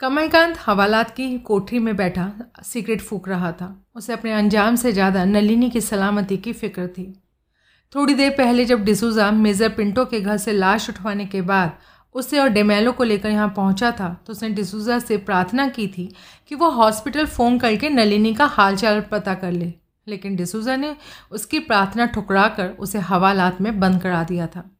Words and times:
कमलकांत 0.00 0.56
हवालात 0.60 1.10
की 1.10 1.38
कोठरी 1.38 1.78
में 1.78 1.96
बैठा, 1.96 2.30
सिगरेट 2.64 3.00
फूक 3.00 3.28
रहा 3.28 3.50
था। 3.52 3.74
उसे 3.96 4.12
अपने 4.12 4.32
अंजाम 4.32 4.76
से 4.76 4.92
ज़्यादा 4.92 5.24
नलिनी 5.24 5.70
की 5.70 5.80
सलामती 5.80 6.36
की 6.36 6.52
फ़िक्र 6.52 6.86
थी। 6.88 7.06
थोड़ी 7.92 8.14
देर 8.14 8.30
पहले 8.30 8.64
जब 8.64 8.84
डिसूजा 8.84 9.30
मेजर 9.32 9.68
पिंटो 9.68 10.04
के 10.04 10.20
घर 10.20 10.36
से 10.36 10.52
लाश 10.52 10.88
उठवाने 10.90 11.26
के 11.26 11.40
बाद 11.42 11.72
उसे 12.14 12.38
और 12.38 12.48
डेमेलो 12.48 12.92
को 12.92 13.04
लेकर 13.04 13.30
यहाँ 13.30 13.48
पहुँचा 13.56 13.90
था 13.90 14.14
तो 14.26 14.32
उसने 14.32 14.48
डिसूजा 14.50 14.98
से 14.98 15.16
प्रार्थना 15.18 15.68
की 15.68 15.86
थी 15.88 16.08
कि 16.48 16.54
वो 16.54 16.70
हॉस्पिटल 16.70 17.26
फ़ोन 17.26 17.58
करके 17.58 17.88
नलिनी 17.90 18.34
का 18.34 18.46
हालचाल 18.46 19.00
पता 19.10 19.34
कर 19.34 19.52
ले। 19.52 19.72
लेकिन 20.06 20.36
डिसूजा 20.36 20.76
ने 20.76 20.96
उसकी 21.30 21.58
प्रार्थना 21.60 22.06
ठुकरा 22.06 22.48
कर 22.48 22.68
उसे 22.78 22.98
हवालात 23.04 23.60
में 23.60 23.78
बंद 23.80 24.02
करा 24.02 24.22
दिया 24.24 24.46
था। 24.46 24.70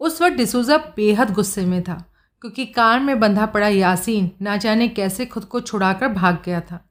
उस 0.00 0.22
वक्त 0.22 0.36
डिसूजा 0.36 0.76
बेहद 0.96 1.32
गुस्से 1.34 1.64
में 1.66 1.82
था। 1.82 2.04
क्योंकि 2.42 2.66
कार 2.66 3.00
में 3.00 3.18
बंधा 3.20 3.46
पड़ा 3.46 3.68
यासीन 3.68 4.30
ना 4.42 4.56
जाने 4.56 4.88
कैसे 4.88 5.26
खुद 5.26 5.44
को 5.44 5.60
छुड़ाकर 5.60 6.08
भाग 6.10 6.42
गया 6.44 6.60
था। 6.60 6.82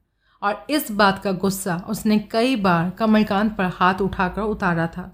और 0.42 0.66
इस 0.70 0.90
बात 0.92 1.22
का 1.22 1.32
गुस्सा 1.34 1.76
उसने 1.88 2.18
कई 2.30 2.56
बार 2.58 2.90
कमलकांत 2.90 3.56
पर 3.56 3.70
हाथ 3.74 4.00
उठाकर 4.02 4.42
उतारा 4.42 4.86
था। 4.86 5.12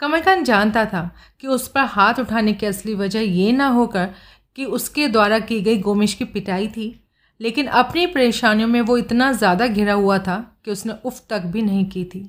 कमलकांत 0.00 0.44
जानता 0.46 0.84
था 0.84 1.10
कि 1.40 1.46
उस 1.46 1.68
पर 1.68 1.84
हाथ 1.86 2.20
उठाने 2.20 2.52
की 2.52 2.66
असली 2.66 2.94
वजह 2.94 3.20
ये 3.20 3.50
ना 3.52 3.66
होकर 3.68 4.08
कि 4.56 4.64
उसके 4.66 5.08
द्वारा 5.08 5.38
की 5.40 5.60
गई 5.60 5.78
गोमिश 5.78 6.14
की 6.14 6.24
पिटाई 6.26 6.68
थी, 6.68 6.94
लेकिन 7.40 7.66
अपनी 7.66 8.06
परेशानियों 8.06 8.68
में 8.68 8.80
वो 8.80 8.96
इतना 8.96 9.30
ज़्यादा 9.32 9.66
घिरा 9.66 9.92
हुआ 9.92 10.18
था 10.18 10.38
कि 10.64 10.70
उसने 10.70 10.94
उफ 11.04 11.20
तक 11.30 11.42
भी 11.44 11.62
नहीं 11.62 11.84
की 11.90 12.04
थी। 12.04 12.22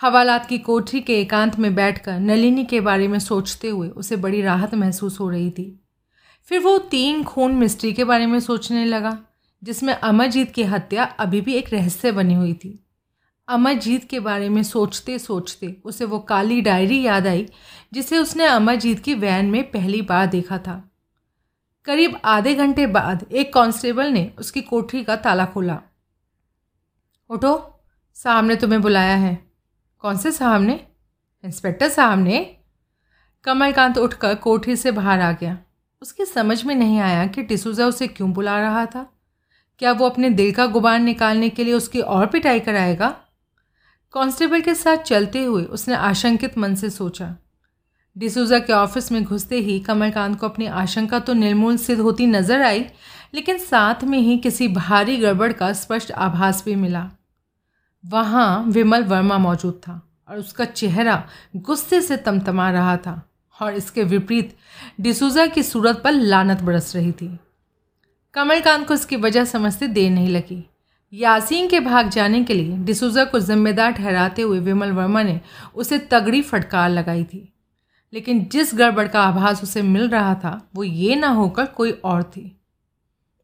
हवालात 0.00 0.46
की 0.46 0.58
कोठरी 0.58 1.00
के 1.00 1.20
एकांत 1.20 1.58
में 1.58 1.74
बैठकर 1.74 2.18
नलिनी 2.20 2.64
के 2.64 2.80
बारे 2.80 3.08
में 3.08 3.18
सोचते 3.18 3.68
हुए 3.68 3.88
उसे 3.88 4.16
बड़ी 4.16 4.42
राहत 4.42 4.74
महसूस 4.74 5.20
हो 5.20 5.28
रही 5.30 5.50
थी। 5.50 5.83
फिर 6.44 6.60
वो 6.60 6.78
तीन 6.78 7.24
खून 7.24 7.54
मिस्ट्री 7.54 7.92
के 7.92 8.04
बारे 8.04 8.26
में 8.26 8.40
सोचने 8.40 8.84
लगा, 8.84 9.18
जिसमें 9.62 9.94
अमरजीत 9.94 10.52
की 10.52 10.62
हत्या 10.62 11.04
अभी 11.04 11.40
भी 11.40 11.54
एक 11.54 11.72
रहस्य 11.72 12.12
बनी 12.12 12.34
हुई 12.34 12.54
थी। 12.54 12.84
अमरजीत 13.48 14.08
के 14.08 14.20
बारे 14.20 14.48
में 14.48 14.62
सोचते 14.62 15.18
सोचते 15.18 15.76
उसे 15.84 16.04
वो 16.04 16.18
काली 16.18 16.60
डायरी 16.60 17.02
याद 17.02 17.26
आई, 17.26 17.48
जिसे 17.92 18.18
उसने 18.18 18.46
अमरजीत 18.46 19.00
की 19.00 19.14
वैन 19.14 19.50
में 19.50 19.70
पहली 19.70 20.02
बार 20.02 20.26
देखा 20.26 20.58
था। 20.58 20.90
करीब 21.84 22.20
आधे 22.24 22.54
घंटे 22.54 22.86
बाद 22.86 23.26
एक 23.32 23.54
कांस्टेबल 23.54 24.06
ने 24.06 24.32
उसकी 24.38 24.60
कोठरी 24.60 25.04
का 25.04 25.16
ताला 25.16 25.44
खोला। 25.44 25.80
उठो 27.30 27.82
साहब 28.14 28.44
ने 28.44 28.56
तुम्हें 28.56 28.82
बुलाया 28.82 29.16
है। 29.16 29.46
कौन 29.98 30.16
से 30.16 30.32
साहब 30.32 30.62
ने 30.62 30.86
इंस्पेक्टर 31.44 31.88
साहब 31.88 32.18
ने 32.18 32.56
कमलकांत 33.44 33.98
उठकर 33.98 34.34
कोठरी 34.34 34.76
से 34.76 34.90
बाहर 34.90 35.20
आ 35.20 35.32
गया। 35.32 35.58
उसकी 36.04 36.24
समझ 36.24 36.64
में 36.64 36.74
नहीं 36.74 36.98
आया 37.00 37.26
कि 37.26 37.42
टिसूजा 37.42 37.86
उसे 37.86 38.06
क्यों 38.06 38.32
बुला 38.32 38.58
रहा 38.60 38.84
था। 38.86 39.06
क्या 39.80 39.92
वो 39.92 40.08
अपने 40.08 40.30
दिल 40.30 40.52
का 40.52 40.66
गुबार 40.66 40.98
निकालने 41.00 41.48
के 41.48 41.64
लिए 41.64 41.74
उसकी 41.74 42.00
और 42.00 42.26
पिटाई 42.26 42.60
कराएगा? 42.60 43.08
कांस्टेबल 44.14 44.60
के 44.60 44.74
साथ 44.74 44.96
चलते 44.96 45.44
हुए 45.44 45.62
उसने 45.62 45.94
आशंकित 45.94 46.58
मन 46.58 46.74
से 46.74 46.90
सोचा। 46.90 47.34
डिसूजा 48.16 48.58
के 48.58 48.72
ऑफ़िस 48.72 49.10
में 49.12 49.22
घुसते 49.24 49.60
ही 49.60 49.80
कमलकांत 49.80 50.38
को 50.40 50.48
अपनी 50.48 50.66
आशंका 50.66 51.18
तो 51.18 51.32
निर्मूल 51.32 51.76
सिद्ध 51.76 52.00
होती 52.00 52.26
नज़र 52.26 52.62
आई, 52.62 52.86
लेकिन 53.34 53.58
साथ 53.58 54.04
में 54.04 54.18
ही 54.18 54.38
किसी 54.38 54.68
भारी 54.68 55.16
गड़बड़ 55.16 55.52
का 55.52 55.72
स्पष्ट 55.72 56.12
आभास 56.12 56.64
भी 56.64 56.74
मिला। 56.76 57.10
वहाँ 58.04 58.64
विमल 58.64 59.04
वर्मा 59.04 59.38
मौजूद 59.38 59.80
था 59.88 60.00
और 60.28 60.38
उसका 60.38 60.64
चेहरा 60.64 61.22
गुस्से 61.56 62.00
से 62.00 62.16
तमतमा 62.16 62.70
रहा 62.70 62.96
था। 62.96 63.22
और 63.60 63.74
इसके 63.74 64.04
विपरीत, 64.04 64.56
डिसूजा 65.00 65.46
की 65.46 65.62
सूरत 65.62 66.00
पर 66.04 66.12
लानत 66.12 66.60
बरस 66.60 66.96
रही 66.96 67.12
थी। 67.12 67.38
कमलकांत 68.34 68.88
को 68.88 68.94
इसकी 68.94 69.16
वजह 69.16 69.44
समझते 69.44 69.86
देर 69.86 70.10
नहीं 70.10 70.28
लगी। 70.28 70.70
यासीन 71.12 71.68
के 71.68 71.80
भाग 71.80 72.08
जाने 72.08 72.44
के 72.44 72.54
लिए 72.54 72.76
डिसूजा 72.76 73.24
को 73.24 73.40
जिम्मेदार 73.40 73.92
ठहराते 73.92 74.42
हुए 74.42 74.58
विमल 74.58 74.92
वर्मा 74.92 75.22
ने 75.22 75.40
उसे 75.74 75.98
तगड़ी 75.98 76.42
फटकार 76.42 76.90
लगाई 76.90 77.24
थी। 77.24 77.52
लेकिन 78.12 78.44
जिस 78.44 78.74
गड़बड़ 78.74 79.08
का 79.08 79.22
आभास 79.22 79.62
उसे 79.62 79.82
मिल 79.82 80.08
रहा 80.08 80.34
था, 80.34 80.70
वो 80.74 80.84
ये 80.84 81.16
ना 81.16 81.28
होकर 81.28 81.66
कोई 81.66 81.90
और 81.90 82.22
थी। 82.22 82.60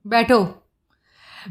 बैठो। 0.06 0.68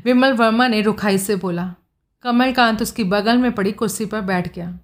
विमल 0.06 0.34
वर्मा 0.34 0.68
ने 0.68 0.82
रुखाई 0.82 1.18
से 1.18 1.36
बोला। 1.36 1.76
कमलकांत 2.22 2.82
उसकी 2.82 3.04
बगल 3.04 3.38
में 3.38 3.52
पड़ी 3.52 3.72
कुर्सी 3.72 4.06
पर 4.06 4.22
बैठ 4.22 4.56
गया। 4.56 4.80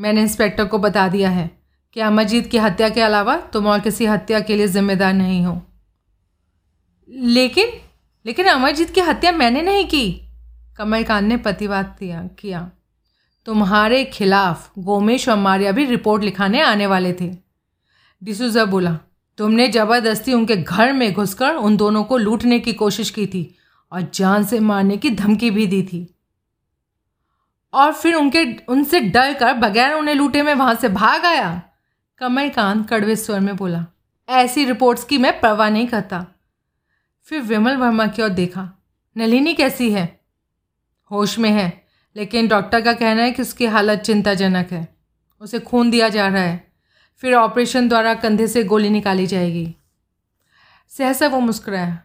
मैंने 0.00 0.22
इंस्पेक्टर 0.22 0.64
को 0.64 0.78
बता 0.78 1.08
दिया 1.08 1.30
है। 1.30 1.65
कि 1.96 2.02
अमरजीत 2.02 2.46
की 2.50 2.58
हत्या 2.58 2.88
के 2.88 3.00
अलावा 3.00 3.36
तुम 3.36 3.66
और 3.66 3.80
किसी 3.80 4.06
हत्या 4.06 4.40
के 4.40 4.56
लिए 4.56 4.68
जिम्मेदार 4.68 5.12
नहीं 5.12 5.46
हो। 5.46 5.62
लेकिन 7.08 7.68
लेकिन 8.26 8.46
अमरजीत 8.46 8.90
की 8.90 9.00
हत्या 9.00 9.32
मैंने 9.32 9.62
नहीं 9.62 9.84
की। 9.84 10.20
कमलकांत 10.76 11.28
ने 11.28 11.36
प्रतिवाद 11.36 11.96
किया। 12.40 12.70
तुम्हारे 13.46 14.04
खिलाफ 14.04 14.72
गोमेश 14.78 15.28
और 15.28 15.36
मारिया 15.36 15.72
भी 15.72 15.84
रिपोर्ट 15.84 16.24
लिखाने 16.24 16.60
आने 16.60 16.86
वाले 16.86 17.12
थे। 17.12 17.36
डिसूजा 18.24 18.64
बोला, 18.64 18.98
तुमने 19.38 19.68
ज़बरदस्ती 19.68 20.32
उनके 20.32 20.56
घर 20.56 20.92
में 20.92 21.12
घुसकर 21.12 21.54
उन 21.54 21.76
दोनों 21.76 22.04
को 22.04 22.16
लूटने 22.16 22.58
की 22.58 22.72
कोशिश 22.72 23.10
की 23.10 23.26
थी 23.26 23.54
और 23.92 24.10
जान 24.14 24.44
से 24.44 24.60
मारने 24.60 24.96
की 24.96 25.10
धमकी 25.10 25.50
भी 25.50 25.66
दी 25.66 25.82
थी। 25.82 26.14
और 27.74 27.92
फिर 27.92 28.14
उनके, 28.14 28.56
उनसे 28.68 29.00
डर 29.00 29.34
कर 29.34 29.52
बगैर 29.52 29.92
उन्हें 29.92 30.14
लूटे 30.14 30.42
में 30.42 30.54
वहाँ 30.54 30.74
से 30.74 30.88
भाग 30.88 31.24
आया। 31.24 31.62
कमलकांत 32.18 32.90
कड़वे 32.90 33.16
स्वर 33.16 33.40
में 33.40 33.56
बोला, 33.56 33.86
ऐसी 34.28 34.64
रिपोर्ट्स 34.64 35.04
की 35.04 35.18
मैं 35.18 35.40
परवाह 35.40 35.70
नहीं 35.70 35.86
करता. 35.86 36.26
फिर 37.22 37.40
विमल 37.40 37.76
वर्मा 37.76 38.06
की 38.06 38.22
ओर 38.22 38.28
देखा, 38.28 38.72
नलिनी 39.16 39.54
कैसी 39.54 39.92
है? 39.92 40.20
होश 41.10 41.38
में 41.38 41.50
है, 41.50 41.84
लेकिन 42.16 42.48
डॉक्टर 42.48 42.80
का 42.80 42.92
कहना 42.92 43.22
है 43.22 43.32
कि 43.32 43.42
उसकी 43.42 43.66
हालत 43.66 43.98
चिंताजनक 43.98 44.72
है। 44.72 44.96
उसे 45.40 45.58
खून 45.58 45.90
दिया 45.90 46.08
जा 46.08 46.28
रहा 46.28 46.42
है। 46.42 46.72
फिर 47.16 47.34
ऑपरेशन 47.34 47.88
द्वारा 47.88 48.14
कंधे 48.14 48.46
से 48.46 48.64
गोली 48.64 48.90
निकाली 48.90 49.26
जाएगी। 49.26 49.76
सहसा 50.88 51.28
वो 51.28 51.40
मुस्कुराया 51.40 52.02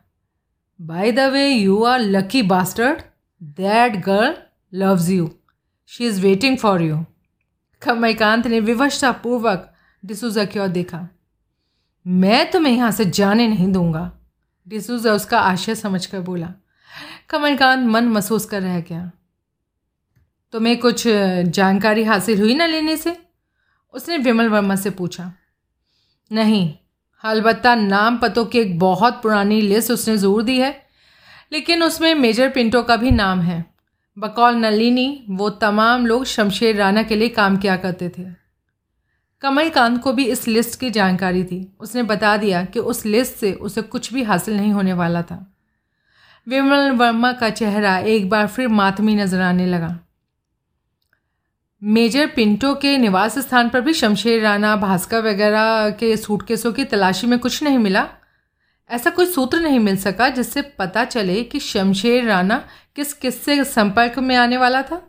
by 0.82 1.12
the 1.12 1.20
way 1.20 1.48
you 1.48 1.84
are 1.84 2.00
lucky 2.00 2.42
bastard 2.42 3.02
that 3.44 3.96
girl 3.96 4.38
loves 4.74 5.10
you 5.10 5.32
she 5.88 6.08
is 6.08 6.22
waiting 6.22 6.58
for 6.58 6.82
you 6.82 7.06
Kamalkant 7.82 8.48
ने 8.48 8.60
विवशतापूर्वक 8.60 9.71
डिसूजा 10.03 10.45
की 10.45 10.59
ओर 10.59 10.67
देखा। 10.69 11.07
मैं 12.06 12.50
तुम्हें 12.51 12.73
यहाँ 12.73 12.91
से 12.91 13.06
जाने 13.07 13.47
नहीं 13.47 13.72
दूँगा। 13.72 14.12
डिसूजा 14.67 15.13
उसका 15.13 15.39
आशय 15.39 15.75
समझकर 15.75 16.19
बोला, 16.19 16.53
कमलकांत 17.29 17.88
मन 17.89 18.07
महसूस 18.07 18.45
कर 18.45 18.62
रह 18.62 18.79
गया। 18.81 19.12
तुम्हें 20.53 20.78
कुछ 20.79 21.03
जानकारी 21.07 22.03
हासिल 22.03 22.39
हुई 22.39 22.56
ना 22.56 22.66
लेने 22.66 22.95
से? 22.97 23.17
उसने 23.94 24.17
विमल 24.17 24.50
वर्मा 24.50 24.75
से 24.75 24.89
पूछा। 24.89 25.31
नहीं, 26.31 26.73
अलबत्ता 27.23 27.75
नाम 27.75 28.18
पतों 28.18 28.45
की 28.45 28.59
एक 28.59 28.78
बहुत 28.79 29.22
पुरानी 29.23 29.62
लिस्ट 29.62 29.91
उसने 29.91 30.18
ज़रूर 30.18 30.44
दी 30.44 30.59
है, 30.59 30.75
लेकिन 31.51 31.83
उसमें 31.83 32.13
मेजर 32.16 32.50
पिंटो 32.50 32.81
का 32.83 32.95
भी 32.95 33.12
नाम 33.12 33.41
है। 33.41 33.63
बकौल 34.18 34.56
नलिनी, 34.56 35.25
वो 35.29 35.50
तमाम 35.50 36.06
लोग 36.06 36.25
शमशेर 36.25 36.75
राना 36.75 37.03
के 37.03 37.16
लिए 37.16 37.29
काम 37.29 37.57
किया 37.57 37.75
करते 37.78 38.09
थे। 38.09 38.41
कमलकांत 39.41 40.02
को 40.02 40.13
भी 40.13 40.25
इस 40.25 40.47
लिस्ट 40.47 40.79
की 40.79 40.90
जानकारी 40.90 41.44
थी। 41.44 41.75
उसने 41.79 42.03
बता 42.03 42.38
दिया 42.38 42.66
कि 42.66 42.79
उस 42.79 43.06
लिस्ट 43.06 43.34
से 43.34 43.53
उसे 43.53 43.81
कुछ 43.81 44.13
भी 44.13 44.24
हासिल 44.24 44.57
नहीं 44.57 44.72
होने 44.72 44.94
वाला 44.94 45.22
था। 45.22 45.46
विमल 46.47 46.91
वर्मा 46.91 47.31
का 47.34 47.50
चेहरा 47.50 47.97
एक 47.97 48.30
बार 48.30 48.47
फिर 48.47 48.68
मातमी 48.68 49.16
नज़र 49.16 49.41
आने 49.41 49.66
लगा। 49.66 50.00
मेजर 51.84 52.28
पिंटो 52.28 52.74
के 52.75 52.97
निवास 52.97 53.40
स्थान 53.40 53.69
पर 53.69 53.81
भी 53.81 53.94
शमशेर 53.94 54.41
राणा, 54.41 54.75
भास्कर 54.75 55.22
वगैरह 55.22 55.90
के 55.90 56.18
सूटकेसों 56.18 56.74
की 56.74 56.85
तलाशी 56.85 57.28
में 57.28 57.40
कुछ 57.40 57.63
नहीं 57.63 57.78
मिला। 57.78 58.07
ऐसा 58.90 59.09
कोई 59.09 59.25
सूत्र 59.25 59.59
नहीं 59.59 59.80
मिल 59.80 59.97
सका 59.97 60.30
जिससे 60.30 60.62
पता 60.62 61.06
चले 61.06 61.44
कि 61.44 61.60
शमशेर 61.60 62.25
राणा 62.25 62.63
किस 62.95 63.13
किससे 63.13 63.63
संपर्क 63.63 64.19
में 64.19 64.36
आने 64.36 64.57
वाला 64.57 64.81
था। 64.81 65.01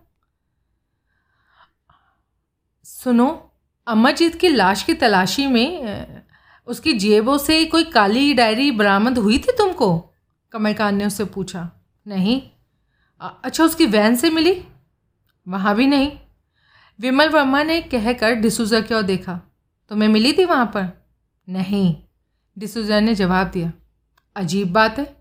सुनो 2.85 3.52
अमरजीत 3.87 4.35
की 4.35 4.49
लाश 4.49 4.83
की 4.83 4.95
तलाशी 4.95 5.47
में 5.47 6.23
उसकी 6.67 6.93
जेबों 6.93 7.39
से 7.39 7.65
कोई 7.65 7.85
काली 7.85 8.35
डायरी 8.35 8.71
बरामद 8.71 9.19
हुई 9.19 9.39
थी 9.39 9.53
तुमको? 9.59 10.15
कमलकांत 10.53 10.99
ने 10.99 11.07
उससे 11.07 11.25
पूछा। 11.25 11.71
नहीं। 12.07 12.43
अच्छा 13.45 13.65
उसकी 13.65 13.87
वैन 13.87 14.17
से 14.17 14.31
मिली? 14.31 14.65
वहाँ 15.49 15.75
भी 15.75 15.87
नहीं। 15.87 16.13
विमल 17.01 17.29
वर्मा 17.29 17.63
ने 17.63 17.81
कहकर 17.81 18.35
डिसूजा 18.35 18.81
की 18.81 18.95
ओर 18.95 19.03
देखा। 19.03 19.41
तुम्हें 19.89 20.09
मिली 20.09 20.33
थी 20.33 20.45
वहाँ 20.45 20.67
पर? 20.67 21.07
नहीं। 21.49 21.97
डिसूजा 22.59 23.01
ने 23.01 23.15
जवाब 23.15 23.47
दिया। 23.47 23.73
अजीब 24.37 24.73
बात 24.73 24.99
है। 24.99 25.17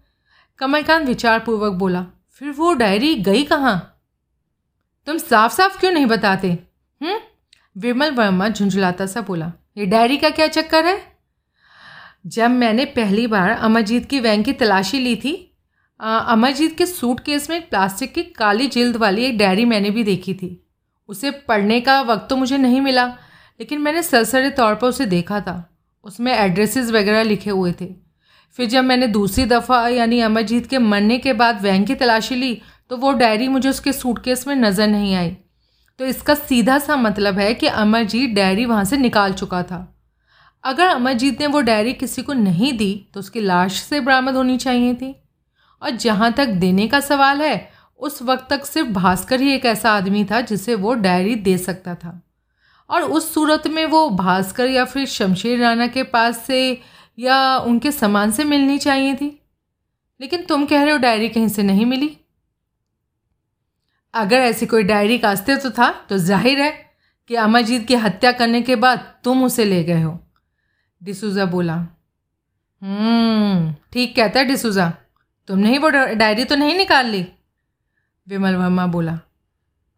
कमलकांत 0.58 1.08
विचारपूर्वक 1.08 1.74
बोला। 1.74 2.06
फिर 2.30 2.52
वो 2.52 2.74
डायरी 2.74 3.16
गई 3.16 3.44
कहाँ? 3.44 4.04
तुम 5.06 5.18
साफ़ 5.18 5.54
साफ़ 5.54 5.80
क्यों 5.80 5.92
नहीं 5.92 6.06
बताते? 6.06 6.52
हम्म? 7.04 7.20
विमल 7.76 8.12
वर्मा 8.12 8.48
झुंझुलाता 8.50 9.06
सा 9.06 9.22
बोला, 9.22 9.52
ये 9.78 9.86
डायरी 9.86 10.18
का 10.18 10.30
क्या 10.30 10.48
चक्कर 10.50 10.86
है? 10.86 11.00
जब 12.28 12.50
मैंने 12.52 12.86
पहली 12.88 13.26
बार 13.28 13.50
अमरजीत 13.50 14.06
की 14.06 14.20
वैन 14.20 14.44
की 14.44 14.54
तलाशी 14.54 15.00
ली 15.00 15.16
थी 15.16 15.34
अमरजीत 16.00 16.78
के 16.78 16.86
सूट 16.86 17.20
केस 17.20 17.50
में 17.50 17.62
प्लास्टिक 17.62 18.14
की 18.14 18.24
काली 18.34 18.68
जिल्द 18.68 18.96
वाली 18.98 19.26
एक 19.26 19.38
डायरी 19.38 19.66
मैंने 19.66 19.90
भी 19.90 20.04
देखी 20.04 20.34
थी। 20.34 20.58
उसे 21.10 21.32
पढ़ने 21.48 21.80
का 21.82 22.00
वक्त 22.02 22.28
तो 22.30 22.36
मुझे 22.36 22.58
नहीं 22.58 22.82
मिला, 22.82 23.06
लेकिन 23.60 23.82
मैंने 23.82 24.04
सरसरे 24.04 24.50
तौर 24.52 24.76
पर 24.76 24.88
उसे 24.88 25.06
देखा 25.08 25.40
था। 25.42 25.56
उसमें 26.06 26.34
एड्रेसेस 26.34 26.92
वगैरह 26.92 27.24
लिखे 27.24 27.50
हुए 27.50 27.72
थे। 27.82 27.88
फिर 28.60 28.68
जब 28.68 28.84
मैंने 28.84 29.08
दूसरी 29.10 29.46
दफ़ा 29.46 29.88
यानी 29.90 30.20
अमरजीत 30.22 30.68
के 30.68 30.78
मरने 30.80 31.18
के 31.18 31.34
बाद 31.34 31.62
वैन 31.62 31.86
की 31.86 31.96
तलाशी 31.96 32.36
ली 32.36 32.62
तो 32.90 32.98
वो 32.98 33.12
डायरी 33.14 33.48
मुझे 33.48 33.70
उसके 33.70 33.94
सूटकेस 33.94 34.48
में 34.48 34.56
नज़र 34.58 34.88
नहीं 34.88 35.16
आई। 35.16 35.36
तो 36.02 36.06
इसका 36.06 36.34
सीधा 36.36 36.80
सा 36.80 36.96
मतलब 36.96 37.40
है 37.40 37.54
कि 37.54 37.68
अमरजीत 37.68 38.30
डायरी 38.30 38.66
वहाँ 38.66 38.86
से 38.86 38.98
निकाल 38.98 39.34
चुका 39.34 39.64
था। 39.64 40.00
अगर 40.64 40.88
अमरजीत 40.88 41.42
ने 41.42 41.48
वो 41.48 41.62
डायरी 41.62 41.94
किसी 41.94 42.22
को 42.22 42.34
नहीं 42.34 42.78
दी 42.78 43.08
तो 43.14 43.20
उसकी 43.20 43.42
लाश 43.42 43.74
से 43.74 44.00
बरामद 44.00 44.36
होनी 44.36 44.58
चाहिए 44.58 44.94
थी। 44.94 45.16
और 45.82 45.90
जहाँ 45.90 46.34
तक 46.34 46.46
देने 46.46 46.88
का 46.88 47.00
सवाल 47.00 47.42
है, 47.42 47.72
उस 47.98 48.22
वक्त 48.22 48.48
तक 48.50 48.66
सिर्फ़ 48.66 48.90
भास्कर 48.90 49.42
ही 49.42 49.54
एक 49.54 49.66
ऐसा 49.66 49.92
आदमी 49.92 50.26
था 50.26 50.42
जिसे 50.42 50.76
वो 50.76 50.94
डायरी 50.94 51.36
दे 51.36 51.58
सकता 51.58 51.96
था। 51.96 52.22
और 52.90 53.02
उस 53.02 53.34
सूरत 53.34 53.68
में 53.68 53.86
वो 53.86 54.10
भास्कर 54.10 54.70
या 54.70 54.86
फिर 54.86 55.06
शमशेर 55.06 55.60
राना 55.60 55.88
के 55.88 56.04
पास 56.04 56.38
से 56.38 56.82
या 57.20 57.58
उनके 57.58 57.92
सामान 57.92 58.32
से 58.32 58.44
मिलनी 58.44 58.78
चाहिए 58.78 59.16
थी। 59.16 59.42
लेकिन 60.22 60.46
तुम 60.46 60.66
कह 60.66 60.84
रहे 60.84 60.92
हो 60.92 60.98
डायरी 60.98 61.30
कहीं 61.30 61.48
से 61.48 61.64
नहीं 61.64 61.86
मिली? 61.86 62.18
अगर 64.14 64.40
ऐसी 64.40 64.66
कोई 64.66 64.84
डायरी 64.84 65.18
का 65.18 65.32
अस्तित्व 65.32 65.70
था 65.70 65.90
तो 66.10 66.18
ज़ाहिर 66.20 66.60
है 66.60 66.72
कि 67.30 67.36
अमरजीत 67.38 67.88
की 67.88 67.96
हत्या 67.98 68.32
करने 68.32 68.62
के 68.62 68.76
बाद 68.76 69.14
तुम 69.24 69.44
उसे 69.44 69.66
ले 69.66 69.84
गए 69.84 70.02
हो। 70.02 70.18
डिसूजा 71.02 71.46
बोला 71.46 71.76
हम्म, 72.82 73.74
ठीक 73.94 74.16
कहता 74.16 74.40
है 74.40 74.46
डिसूजा। 74.46 74.90
तुमने 75.48 75.70
ही 75.70 75.78
वो 75.78 75.90
डायरी 75.90 76.44
तो 76.44 76.56
नहीं 76.56 76.76
निकाल 76.78 77.06
ली? 77.06 77.26
विमल 78.28 78.56
वर्मा 78.56 78.86
बोला 78.88 79.20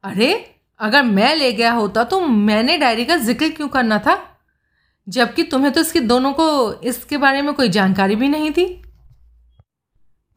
अरे 0.04 0.34
अगर 0.80 1.04
मैं 1.04 1.36
ले 1.36 1.52
गया 1.54 1.72
होता 1.72 2.04
तो 2.04 2.20
मैंने 2.22 2.78
डायरी 2.78 3.06
का 3.06 3.18
ज़िक्र 3.18 3.50
क्यों 3.50 3.68
करना 3.70 3.98
था? 4.00 4.18
जबकि 5.08 5.44
तुम्हें 5.44 5.72
तो 5.74 5.82
इसके 5.82 6.00
दोनों 6.02 6.32
को 6.34 6.74
इसके 6.82 7.18
बारे 7.18 7.42
में 7.42 7.54
कोई 7.54 7.70
जानकारी 7.70 8.16
भी 8.16 8.28
नहीं 8.30 8.52
थी। 8.52 8.83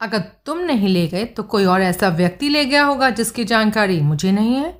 अगर 0.00 0.22
तुम 0.46 0.58
नहीं 0.58 0.88
ले 0.88 1.06
गए 1.08 1.24
तो 1.24 1.42
कोई 1.42 1.64
और 1.64 1.82
ऐसा 1.82 2.08
व्यक्ति 2.08 2.48
ले 2.48 2.64
गया 2.64 2.84
होगा 2.84 3.10
जिसकी 3.10 3.44
जानकारी 3.44 4.00
मुझे 4.00 4.32
नहीं 4.32 4.54
है। 4.54 4.74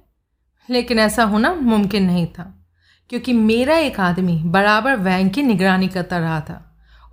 लेकिन 0.68 0.98
ऐसा 0.98 1.24
होना 1.24 1.52
मुमकिन 1.54 2.04
नहीं 2.04 2.26
था, 2.28 2.44
क्योंकि 3.10 3.32
मेरा 3.32 3.76
एक 3.78 4.00
आदमी 4.00 4.36
बराबर 4.44 4.96
वैन 4.96 5.28
की 5.28 5.42
निगरानी 5.42 5.88
करता 5.88 6.18
रहा 6.18 6.40
था। 6.40 6.62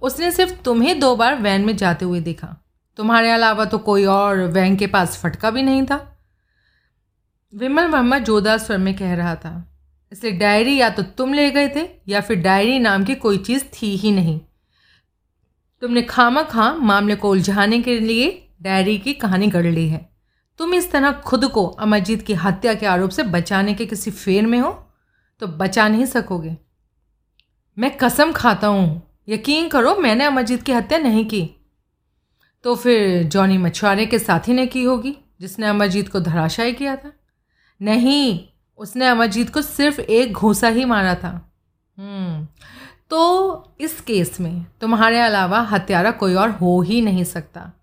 उसने 0.02 0.32
सिर्फ़ 0.32 0.54
तुम्हें 0.64 1.00
दो 1.00 1.16
बार 1.16 1.36
वैन 1.36 1.66
में 1.66 1.76
जाते 1.78 2.06
हुए 2.06 2.20
देखा। 2.22 2.56
तुम्हारे 2.98 3.32
अलावा 3.32 3.66
तो 3.66 3.78
कोई 3.80 4.06
और 4.06 4.40
वैन 4.48 4.76
के 4.76 4.88
पास 4.88 5.18
फटका 5.18 5.52
भी 5.52 5.62
नहीं 5.62 5.86
था। 5.86 6.00
विमल 7.54 7.88
वर्मा 7.88 8.18
जोदा 8.20 8.58
स्वर 8.58 8.78
में 8.78 8.94
कह 8.96 9.14
रहा 9.16 9.36
था 9.36 9.54
इसलिए 10.12 10.32
डायरी 10.32 10.76
या 10.78 10.90
तो 10.90 11.04
तुम 11.04 11.34
ले 11.34 11.50
गए 11.52 11.70
थे, 11.70 11.88
या 12.08 12.22
फिर 12.22 12.38
डायरी 12.38 12.80
नाम 12.80 13.04
की 13.04 13.16
कोई 13.16 13.38
चीज़ 13.38 13.64
थी 13.74 13.96
ही 13.96 14.12
नहीं। 14.12 14.40
तुमने 15.84 16.02
खामा 16.02 16.44
खां 16.44 16.78
मामले 16.78 17.16
को 17.16 17.30
उलझाने 17.30 17.82
के 17.82 18.00
लिए 18.00 18.48
डायरी 18.62 18.98
की 18.98 19.14
कहानी 19.14 19.48
गढ़ 19.48 19.66
ली 19.66 19.88
है। 19.90 20.10
तुम 20.58 20.74
इस 20.74 20.92
तरह 20.92 21.12
खुद 21.12 21.46
को 21.48 21.66
अमरजीत 21.68 22.22
की 22.22 22.34
हत्या 22.34 22.74
के 22.74 22.86
आरोप 22.86 23.10
से 23.10 23.24
बचाने 23.24 23.74
के 23.74 23.86
किसी 23.86 24.12
फेर 24.12 24.46
में 24.46 24.60
हो 24.60 24.72
तो 25.40 25.48
बचा 25.48 25.88
नहीं 25.88 26.06
सकोगे। 26.06 26.56
मैं 27.78 27.98
कसम 27.98 28.32
खाता 28.32 28.68
हूँ। 28.68 29.02
यकीन 29.30 29.68
करो 29.70 29.96
मैंने 29.96 30.26
अमरजीत 30.26 30.64
की 30.64 30.72
हत्या 30.72 30.98
नहीं 30.98 31.26
की। 31.26 31.50
तो 32.64 32.76
फिर 32.76 33.24
जॉनी 33.24 33.58
मछुआरे 33.58 34.06
के 34.06 34.20
साथी 34.20 34.54
ने 34.54 34.68
की 34.68 34.84
होगी 34.84 35.18
जिसने 35.42 35.68
अमरजीत 35.68 36.10
को 36.10 36.20
धराशायी 36.20 36.74
किया 36.74 36.96
था? 36.96 37.12
नहीं 37.82 38.40
उसने 38.78 39.08
अमरजीत 39.08 39.50
को 39.50 39.62
सिर्फ़ 39.62 40.02
एक 40.02 40.34
घूसा 40.34 40.68
ही 40.68 40.86
मारा 40.86 41.16
था। 41.16 41.54
हम्म, 41.98 42.48
तो 43.14 43.76
इस 43.80 44.02
केस 44.02 44.40
में 44.40 44.66
तुम्हारे 44.82 45.20
अलावा 45.20 45.60
हत्यारा 45.60 46.12
कोई 46.12 46.34
और 46.34 46.50
हो 46.50 46.82
ही 46.82 47.02
नहीं 47.02 47.24
सकता। 47.24 47.74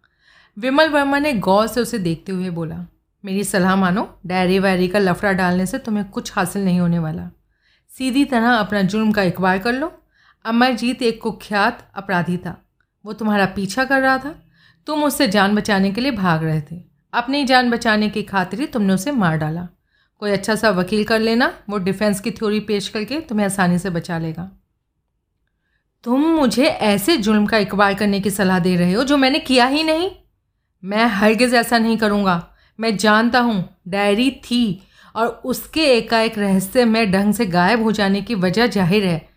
विमल 0.58 0.88
वर्मा 0.88 1.18
ने 1.18 1.32
गौर 1.32 1.66
से 1.66 1.80
उसे 1.80 1.98
देखते 1.98 2.32
हुए 2.32 2.50
बोला, 2.50 2.86
मेरी 3.24 3.44
सलाह 3.44 3.76
मानो, 3.76 4.18
डायरी 4.26 4.58
वायरी 4.58 4.88
का 4.88 4.98
लफड़ा 4.98 5.32
डालने 5.32 5.66
से 5.66 5.78
तुम्हें 5.78 6.10
कुछ 6.10 6.32
हासिल 6.32 6.64
नहीं 6.64 6.80
होने 6.80 6.98
वाला। 6.98 7.30
सीधी 7.88 8.24
तरह 8.24 8.54
अपना 8.54 8.82
जुर्म 8.82 9.12
का 9.12 9.22
इकबार 9.22 9.58
कर 9.58 9.72
लो। 9.72 10.02
अमरजीत 10.44 11.02
एक 11.02 11.22
कुख्यात 11.22 11.90
अपराधी 11.94 12.36
था। 12.36 12.66
वो 13.06 13.12
तुम्हारा 13.12 13.46
पीछा 13.46 13.84
कर 13.84 14.00
रहा 14.00 14.18
था। 14.18 14.42
तुम 14.86 15.04
उससे 15.04 15.28
जान 15.28 15.54
बचाने 15.54 15.90
के 15.90 16.00
लिए 16.00 16.12
भाग 16.12 16.44
रहे 16.44 16.60
थे। 16.60 16.84
अपनी 17.12 17.44
जान 17.44 17.70
बचाने 17.70 18.08
की 18.08 18.22
खातिर 18.22 18.66
तुमने 18.66 18.92
उसे 18.92 19.10
मार 19.10 19.36
डाला। 19.36 19.68
कोई 20.18 20.30
अच्छा 20.30 20.54
सा 20.54 20.70
वकील 20.70 21.04
कर 21.04 21.18
लेना, 21.18 21.54
वो 21.68 21.78
डिफेंस 21.78 22.20
की 22.20 22.30
थ्योरी 22.30 22.60
पेश 22.60 22.88
करके 22.88 23.20
तुम्हें 23.20 23.46
आसानी 23.46 23.78
से 23.78 23.90
बचा 23.90 24.18
लेगा। 24.18 24.59
तुम 26.04 26.20
मुझे 26.26 26.64
ऐसे 26.64 27.16
जुल्म 27.16 27.46
का 27.46 27.58
इकबाल 27.58 27.94
करने 27.94 28.20
की 28.20 28.30
सलाह 28.30 28.58
दे 28.58 28.74
रहे 28.76 28.92
हो 28.92 29.04
जो 29.04 29.16
मैंने 29.16 29.38
किया 29.38 29.66
ही 29.66 29.82
नहीं। 29.82 30.10
मैं 30.82 31.06
हरगिज़ 31.06 31.56
ऐसा 31.56 31.78
नहीं 31.78 31.96
करूँगा। 31.98 32.46
मैं 32.78 32.96
जानता 32.96 33.40
हूँ, 33.40 33.64
डायरी 33.88 34.30
थी, 34.30 34.82
और 35.14 35.26
उसके 35.44 35.84
एकाएक 35.86 36.38
रहस्य 36.38 36.84
में 36.84 37.10
ढंग 37.12 37.34
से 37.34 37.46
गायब 37.46 37.82
हो 37.82 37.92
जाने 37.92 38.22
की 38.22 38.34
वजह 38.34 38.66
ज़ाहिर 38.66 39.04
है। 39.04 39.28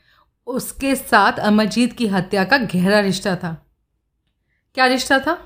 उसके 0.47 0.95
साथ 0.95 1.39
अमरजीत 1.39 1.93
की 1.93 2.07
हत्या 2.07 2.43
का 2.43 2.57
गहरा 2.57 2.99
रिश्ता 2.99 3.35
था। 3.35 3.55
क्या 4.75 4.85
रिश्ता 4.85 5.19
था? 5.19 5.37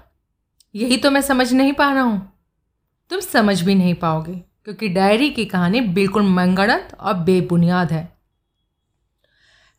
यही 0.76 0.98
तो 0.98 1.12
मैं 1.12 1.22
समझ 1.22 1.52
नहीं 1.54 1.74
पा 1.74 1.92
रहा 1.94 2.04
हूँ। 2.04 2.22
तुम 3.12 3.20
समझ 3.20 3.62
भी 3.62 3.76
नहीं 3.76 3.94
पाओगे, 3.94 4.34
क्योंकि 4.64 4.90
डायरी 4.90 5.30
की 5.30 5.46
कहानी 5.46 5.82
बिल्कुल 5.82 6.24
मंगड़त 6.26 6.96
और 7.00 7.14
बेबुनियाद 7.14 7.92
है। 7.92 8.17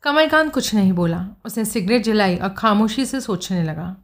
कमलकांत 0.02 0.52
कुछ 0.52 0.74
नहीं 0.74 0.92
बोला। 0.92 1.28
उसने 1.44 1.64
सिगरेट 1.64 2.02
जलाई 2.02 2.36
और 2.36 2.48
खामोशी 2.48 3.06
से 3.06 3.20
सोचने 3.20 3.62
लगा। 3.64 3.96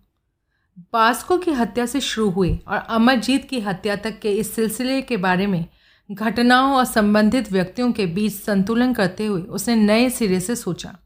बास्को 0.93 1.39
की 1.39 1.51
हत्या 1.51 1.87
से 1.87 2.01
शुरू 2.01 2.31
हुई 2.31 2.65
और 2.69 2.77
अमरजीत 2.77 3.49
की 3.49 3.61
हत्या 3.61 3.97
तक 3.97 4.21
के 4.21 4.33
इस 4.33 4.55
सिलसिले 4.55 5.03
के 5.03 5.17
बारे 5.17 5.47
में 5.47 5.67
घटनाओं 6.13 6.75
और 6.77 6.85
संबंधित 6.85 7.53
व्यक्तियों 7.53 7.93
के 7.93 8.07
बीच 8.07 8.33
संतुलन 8.33 8.93
करते 8.93 9.27
हुए 9.27 9.43
उसने 9.43 9.77
नए 9.77 10.11
सिरे 10.11 10.41
से 10.41 10.57
सोचा। 10.57 10.97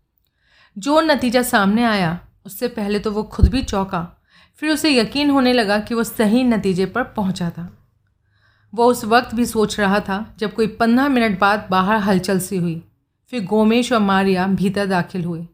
जो 0.79 1.01
नतीजा 1.01 1.43
सामने 1.43 1.85
आया, 1.85 2.21
उससे 2.47 2.69
पहले 2.69 2.99
तो 2.99 3.11
वो 3.11 3.23
खुद 3.23 3.49
भी 3.49 3.63
चौंका। 3.63 4.23
फिर 4.57 4.71
उसे 4.71 4.91
यकीन 4.91 5.31
होने 5.31 5.53
लगा 5.53 5.79
कि 5.79 5.95
वो 5.95 6.05
सही 6.05 6.45
नतीजे 6.45 6.87
पर 6.87 7.03
पहुँचा 7.03 7.51
था। 7.51 7.89
वो 8.75 8.85
उस 8.85 9.05
वक्त 9.05 9.35
भी 9.35 9.47
सोच 9.47 9.81
रहा 9.81 10.01
था 10.01 10.35
जब 10.39 10.55
कोई 10.55 10.67
पंद्रह 10.67 11.09
मिनट 11.09 11.41
बाद 11.41 11.69
बाहर 11.71 11.97
हलचल 11.97 12.41
सी 12.41 12.57
हुई। 12.57 12.83
फिर 13.33 13.45
गोमेश 13.45 13.93
और 13.93 14.01
मारिया 14.01 14.47
भीतर 14.49 14.87
दाखिल 14.87 15.25
हुए। 15.25 15.47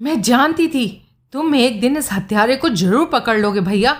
मैं 0.00 0.20
जानती 0.22 0.68
थी, 0.68 0.86
तुम 1.32 1.54
एक 1.54 1.80
दिन 1.80 1.96
इस 1.96 2.12
हत्यारे 2.12 2.56
को 2.56 2.68
ज़रूर 2.70 3.06
पकड़ 3.06 3.38
लोगे 3.38 3.60
भैया। 3.62 3.96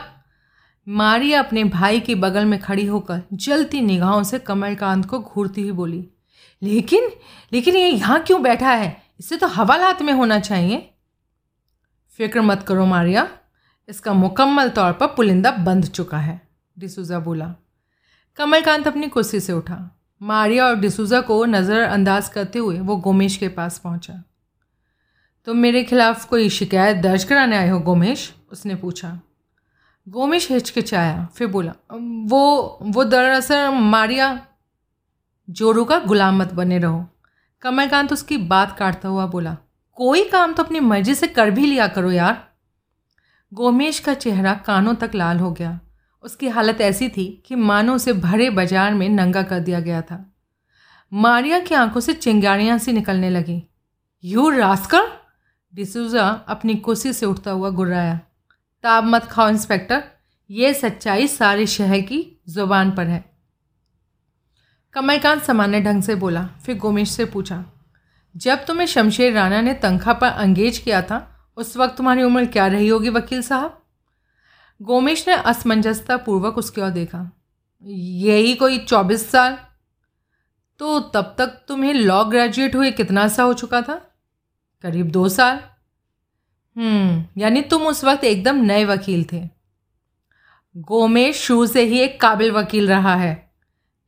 मारिया 0.87 1.39
अपने 1.39 1.65
भाई 1.67 2.01
के 2.01 2.15
बगल 2.17 2.45
में 2.45 2.59
खड़ी 2.61 2.85
होकर 2.87 3.23
जलती 3.35 3.81
निगाहों 3.81 4.23
से 4.23 4.39
कमलकांत 4.41 5.07
को 5.07 5.19
घूरती 5.21 5.63
हुई 5.63 5.73
बोली, 5.73 6.05
लेकिन 6.63 7.11
लेकिन 7.53 7.77
ये 7.77 7.89
यहाँ 7.89 8.21
क्यों 8.21 8.43
बैठा 8.43 8.71
है? 8.71 8.97
इसे 9.21 9.37
तो 9.37 9.47
हवालात 9.49 10.03
में 10.03 10.13
होना 10.13 10.39
चाहिए। 10.41 10.89
फ़िक्र 12.19 12.41
मत 12.43 12.63
करो 12.63 12.87
मारिया, 12.87 13.29
इसका 13.89 14.13
मुकम्मल 14.15 14.69
तौर 14.71 14.93
पर 14.93 15.07
पुलिंदा 15.09 15.51
बंध 15.51 15.87
चुका 15.87 16.19
है, 16.19 16.41
डिसूजा 16.77 17.19
बोला। 17.19 17.55
कमलकांत 18.39 18.87
अपनी 18.87 19.09
कुर्सी 19.09 19.41
से 19.41 19.53
उठा। 19.53 19.79
मारिया 20.21 20.67
और 20.67 20.77
डिसूजा 20.77 21.21
को 21.21 21.45
नज़रअंदाज 21.45 22.29
करते 22.29 22.59
हुए 22.59 22.79
वो 22.81 22.97
गोमेश 22.97 23.37
के 23.37 23.49
पास 23.49 23.79
पहुँचा। 23.79 24.13
तुम 24.13 24.23
तो 25.47 25.55
मेरे 25.55 25.83
खिलाफ 25.85 26.25
कोई 26.25 26.49
शिकायत 26.49 26.97
दर्ज 26.97 27.25
कराने 27.25 27.57
आए 27.57 27.69
हो, 27.69 27.79
गोमेश? 27.81 28.33
उसने 28.53 28.75
पूछा। 28.75 29.19
गोमेश 30.07 30.51
हिचकिचाया, 30.51 31.29
फिर 31.35 31.47
बोला, 31.47 31.73
वो 31.93 32.79
वो 32.83 33.05
दरअसल 33.05 33.69
मारिया 33.69 34.29
जोरू 35.49 35.85
का 35.85 35.99
गुलाम 35.99 36.39
मत 36.39 36.53
बने 36.53 36.79
रहो। 36.79 37.05
कमलकांत 37.63 38.13
उसकी 38.13 38.37
बात 38.37 38.77
काटता 38.79 39.09
हुआ 39.09 39.27
बोला, 39.27 39.57
कोई 39.99 40.25
काम 40.25 40.53
तो 40.53 40.63
अपनी 40.63 40.81
मर्ज़ी 40.81 41.15
से 41.15 41.27
कर 41.29 41.51
भी 41.51 41.67
लिया 41.67 41.87
करो 41.89 42.11
यार। 42.11 42.47
गोमेश 43.53 43.99
का 43.99 44.15
चेहरा 44.15 44.55
कानों 44.67 44.95
तक 44.95 45.15
लाल 45.15 45.39
हो 45.39 45.51
गया। 45.53 45.79
उसकी 46.25 46.49
हालत 46.49 46.81
ऐसी 46.81 47.09
थी 47.09 47.27
कि 47.47 47.55
मानो 47.55 47.95
उसे 47.95 48.13
भरे 48.13 48.49
बाज़ार 48.51 48.95
में 48.95 49.09
नंगा 49.09 49.43
कर 49.43 49.61
दिया 49.61 49.81
गया 49.81 50.01
था। 50.03 50.25
मारिया 51.13 51.59
की 51.61 51.75
आँखों 51.75 52.01
से 52.01 52.13
चिंगारियाँ 52.15 52.79
सी 52.79 52.93
निकलने 52.93 53.31
लगी। 53.31 53.63
यू 54.25 54.49
रास्कर 54.51 55.07
डिसूजा 55.75 56.27
अपनी 56.49 56.75
कुर्सी 56.77 57.13
से 57.13 57.27
उठता 57.27 57.51
हुआ 57.51 57.71
गुर्राया। 57.71 58.19
ताब 58.85 59.05
मत 59.05 59.25
खाओ, 59.25 59.49
इंस्पेक्टर। 59.49 60.03
ये 60.51 60.75
सच्चाई 60.75 61.27
सारे 61.29 61.67
शहर 61.67 62.01
की 62.01 62.21
ज़ुबान 62.49 62.91
पर 62.91 63.07
है। 63.07 63.25
कमलकांत 64.95 65.43
सामान्य 65.43 65.81
ढंग 65.81 66.03
से 66.03 66.15
बोला, 66.15 66.47
फिर 66.67 66.79
गोमेश 66.79 67.11
से 67.11 67.25
पूछा, 67.25 67.65
जब 68.35 68.65
तुम्हें 68.65 68.87
शमशेर 68.87 69.33
राणा 69.33 69.61
ने 69.61 69.75
तनख्वाह 69.75 70.15
पर 70.15 70.29
अंगेज 70.29 70.79
किया 70.79 71.03
था, 71.03 71.19
उस 71.57 71.77
वक्त 71.77 71.97
तुम्हारी 71.97 72.23
उम्र 72.23 72.45
क्या 72.47 72.67
रही 72.67 72.89
होगी, 72.89 73.09
वकील 73.09 73.43
साहब? 73.43 73.83
गोमेश 74.81 75.29
ने 75.29 75.35
असमंजसता 75.35 76.17
पूर्वक 76.17 76.59
उसकी 76.59 76.81
ओर 76.81 76.91
देखा। 76.91 77.31
यही 77.85 78.55
कोई 78.55 78.79
चौबीस 78.79 79.31
साल? 79.31 79.59
तो 80.81 81.01
तब 81.01 81.35
तक 81.39 81.47
तुम्हें 81.69 81.95
लॉ 81.95 82.25
ग्रेजुएट 82.25 82.77
हुए 82.77 82.91
कितना 82.91 83.29
सा 83.29 83.43
हो 83.43 83.55
चुका 83.55 83.83
था? 83.83 83.95
करीब 84.83 85.11
दो 85.11 85.29
साल। 85.29 85.61
हम्म 86.77 87.41
यानी 87.41 87.63
तुम 87.63 87.87
उस 87.87 88.05
वक्त 88.05 88.25
एकदम 88.25 88.57
नए 88.57 88.85
वकील 88.85 89.25
थे। 89.33 89.49
गोमेश 90.77 91.37
शुरू 91.37 91.67
से 91.67 91.83
ही 91.83 91.99
एक 91.99 92.21
काबिल 92.21 92.53
वकील 92.53 92.89
रहा 92.89 93.15
है। 93.15 93.51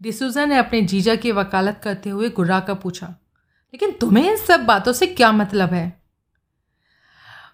डिसूजा 0.02 0.44
ने 0.44 0.56
अपने 0.56 0.82
जीजा 0.82 1.14
की 1.14 1.32
वकालत 1.32 1.80
करते 1.84 2.10
हुए 2.10 2.28
गुर्रा 2.28 2.60
का 2.60 2.74
पूछा, 2.74 3.06
लेकिन 3.06 3.92
तुम्हें 3.92 4.30
इन 4.30 4.36
सब 4.36 4.64
बातों 4.64 4.92
से 4.92 5.06
क्या 5.06 5.32
मतलब 5.32 5.72
है? 5.72 5.99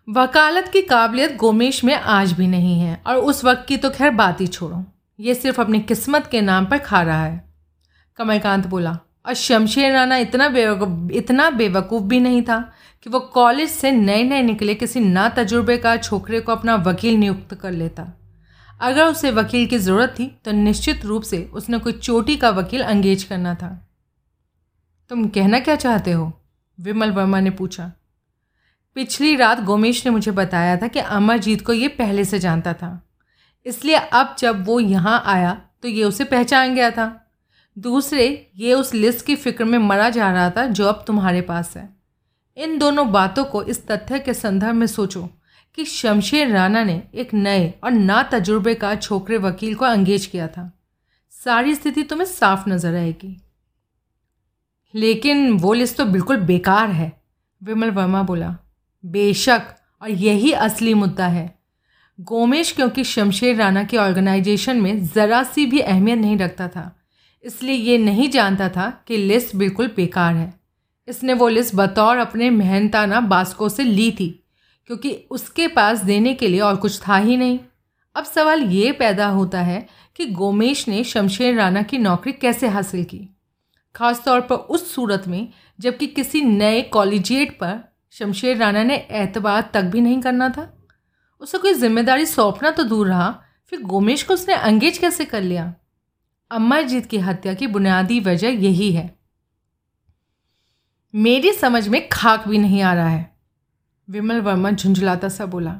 वकालत 0.08 0.68
की 0.68 0.80
काबिलियत 0.82 1.34
गोमेश 1.36 1.82
में 1.84 1.94
आज 1.94 2.32
भी 2.32 2.46
नहीं 2.46 2.78
है, 2.80 3.00
और 3.06 3.16
उस 3.16 3.44
वक्त 3.44 3.64
की 3.68 3.76
तो 3.76 3.90
खैर 3.90 4.10
बात 4.10 4.40
ही 4.40 4.46
छोड़ो। 4.46 4.84
ये 5.18 5.34
सिर्फ़ 5.34 5.60
अपनी 5.60 5.80
किस्मत 5.80 6.26
के 6.26 6.40
नाम 6.40 6.66
पर 6.66 6.78
खा 6.78 7.02
रहा 7.02 7.24
है। 7.24 7.44
कमलकांत 8.18 8.66
बोला, 8.66 8.98
और 9.26 9.34
शमशेर 9.34 9.92
राना 9.92 10.16
इतना 10.16 10.48
बेवकूफ़ 10.48 11.12
इतना 11.12 11.48
बेवकूफ़ 11.50 12.04
भी 12.04 12.20
नहीं 12.20 12.42
था 12.42 12.58
कि 13.02 13.10
वो 13.10 13.20
कॉलेज 13.20 13.70
से 13.70 13.92
नए 13.92 14.22
नए 14.22 14.42
निकले 14.42 14.74
किसी 14.74 15.00
ना 15.00 15.28
तजुर्बेकार 15.28 15.98
छोकरे 15.98 16.40
को 16.40 16.52
अपना 16.52 16.74
वकील 16.76 17.16
नियुक्त 17.16 17.54
कर 17.54 17.72
लेता। 17.72 18.06
अगर 18.80 19.04
उसे 19.04 19.30
वकील 19.30 19.66
की 19.66 19.78
ज़रूरत 19.78 20.14
थी 20.18 20.26
तो 20.44 20.52
निश्चित 20.52 21.04
रूप 21.04 21.22
से 21.22 21.44
उसने 21.52 21.78
कोई 21.78 21.92
चोटी 21.92 22.36
का 22.36 22.50
वकील 22.50 22.82
अंगेज 22.84 23.22
करना 23.24 23.54
था। 23.54 23.76
तुम 25.10 25.28
कहना 25.28 25.58
क्या 25.60 25.76
चाहते 25.76 26.12
हो? 26.12 26.32
विमल 26.78 27.10
वर्मा 27.10 27.40
ने 27.40 27.50
पूछा। 27.50 27.92
पिछली 28.96 29.34
रात 29.36 29.60
गोमेश 29.60 30.04
ने 30.06 30.10
मुझे 30.10 30.30
बताया 30.30 30.76
था 30.76 30.86
कि 30.88 30.98
अमरजीत 30.98 31.64
को 31.66 31.72
ये 31.72 31.88
पहले 31.88 32.24
से 32.24 32.38
जानता 32.38 32.72
था। 32.72 32.90
इसलिए 33.66 33.96
अब 33.96 34.34
जब 34.38 34.64
वो 34.66 34.78
यहाँ 34.80 35.22
आया 35.26 35.52
तो 35.82 35.88
ये 35.88 36.04
उसे 36.04 36.24
पहचान 36.24 36.74
गया 36.74 36.90
था। 36.90 37.06
दूसरे, 37.76 38.50
ये 38.56 38.74
उस 38.74 38.94
लिस्ट 38.94 39.24
की 39.26 39.36
फ़िक्र 39.36 39.64
में 39.64 39.78
मरा 39.78 40.08
जा 40.10 40.30
रहा 40.32 40.50
था 40.50 40.66
जो 40.66 40.86
अब 40.86 41.04
तुम्हारे 41.06 41.40
पास 41.42 41.76
है। 41.76 41.88
इन 42.56 42.78
दोनों 42.78 43.10
बातों 43.12 43.44
को 43.44 43.62
इस 43.64 43.86
तथ्य 43.86 44.18
के 44.18 44.34
संदर्भ 44.34 44.74
में 44.74 44.86
सोचो 44.86 45.28
कि 45.78 45.84
शमशेर 45.84 46.52
राणा 46.52 46.84
ने 46.84 47.02
एक 47.14 47.34
नए 47.34 47.72
और 47.84 47.90
ना 47.90 48.22
तजुर्बेकार 48.22 48.96
छोकरे 48.96 49.38
वकील 49.38 49.74
को 49.74 49.84
अंगेज 49.84 50.26
किया 50.26 50.48
था। 50.48 50.70
सारी 51.32 51.74
स्थिति 51.74 52.02
तुम्हें 52.02 52.26
साफ़ 52.26 52.68
नज़र 52.68 52.94
आएगी। 52.94 53.36
लेकिन 54.94 55.50
वो 55.52 55.72
लिस्ट 55.72 55.96
तो 55.96 56.04
बिल्कुल 56.04 56.36
बेकार 56.36 56.90
है, 56.90 57.12
विमल 57.62 57.90
वर्मा 57.90 58.22
बोला। 58.22 58.56
बेशक, 59.04 59.62
और 60.02 60.10
यही 60.10 60.52
असली 60.52 60.94
मुद्दा 60.94 61.26
है। 61.28 61.54
गोमेश 62.18 62.70
क्योंकि 62.72 63.04
शमशेर 63.04 63.56
राणा 63.56 63.82
के 63.84 63.96
ऑर्गेनाइजेशन 63.96 64.80
में 64.80 65.04
ज़रा 65.04 65.42
सी 65.44 65.66
भी 65.66 65.80
अहमियत 65.80 66.18
नहीं 66.18 66.36
रखता 66.38 66.68
था, 66.68 66.92
इसलिए 67.44 67.74
ये 67.74 67.98
नहीं 67.98 68.28
जानता 68.30 68.68
था 68.68 68.88
कि 69.08 69.16
लिस्ट 69.16 69.54
बिल्कुल 69.56 69.86
बेकार 69.96 70.34
है। 70.34 70.52
इसने 71.08 71.34
वो 71.34 71.48
लिस्ट 71.48 71.74
बतौर 71.74 72.16
अपने 72.18 72.50
मेहनताना 72.50 73.20
बास्को 73.22 73.68
से 73.68 73.82
ली 73.82 74.10
थी, 74.10 74.28
क्योंकि 74.86 75.12
उसके 75.30 75.68
पास 75.68 76.04
देने 76.04 76.34
के 76.34 76.48
लिए 76.48 76.60
और 76.60 76.76
कुछ 76.76 77.00
था 77.00 77.16
ही 77.16 77.36
नहीं। 77.36 77.58
अब 78.16 78.24
सवाल 78.24 78.62
ये 78.62 78.92
पैदा 78.92 79.26
होता 79.28 79.60
है 79.60 79.86
कि 80.16 80.26
गोमेश 80.26 80.86
ने 80.88 81.02
शमशेर 81.04 81.54
राणा 81.54 81.82
की 81.82 81.98
नौकरी 81.98 82.32
कैसे 82.32 82.68
हासिल 82.68 83.04
की 83.04 83.28
खास 83.94 84.22
तौर 84.24 84.40
पर 84.40 84.54
उस 84.54 84.94
सूरत 84.94 85.24
में, 85.28 85.48
जबकि 85.78 86.06
किसी 86.06 86.40
नए 86.40 86.80
कॉलेजिएट 86.82 87.52
पर 87.52 87.78
शमशेर 88.14 88.56
राणा 88.56 88.82
ने 88.82 88.96
एतबार 89.12 89.70
तक 89.74 89.84
भी 89.84 90.00
नहीं 90.00 90.20
करना 90.22 90.48
था। 90.48 90.72
उसे 91.40 91.58
कोई 91.58 91.72
ज़िम्मेदारी 91.74 92.26
सौंपना 92.26 92.70
तो 92.70 92.82
दूर 92.84 93.08
रहा, 93.08 93.30
फिर 93.72 93.82
गोमेश 93.82 94.22
को 94.22 94.34
उसने 94.34 94.54
अंगेज 94.54 94.98
कैसे 94.98 95.24
कर 95.24 95.42
लिया? 95.42 95.72
अमरजीत 96.50 97.06
की 97.06 97.18
हत्या 97.18 97.54
की 97.54 97.66
बुनियादी 97.66 98.20
वजह 98.20 98.48
यही 98.48 98.90
है। 98.92 99.14
मेरी 101.14 101.52
समझ 101.52 101.86
में 101.88 102.08
खाक 102.08 102.46
भी 102.48 102.58
नहीं 102.58 102.80
आ 102.82 102.92
रहा 102.94 103.08
है, 103.08 103.30
विमल 104.08 104.40
वर्मा 104.40 104.70
झुंझलाता 104.70 105.28
सा 105.28 105.46
बोला। 105.46 105.74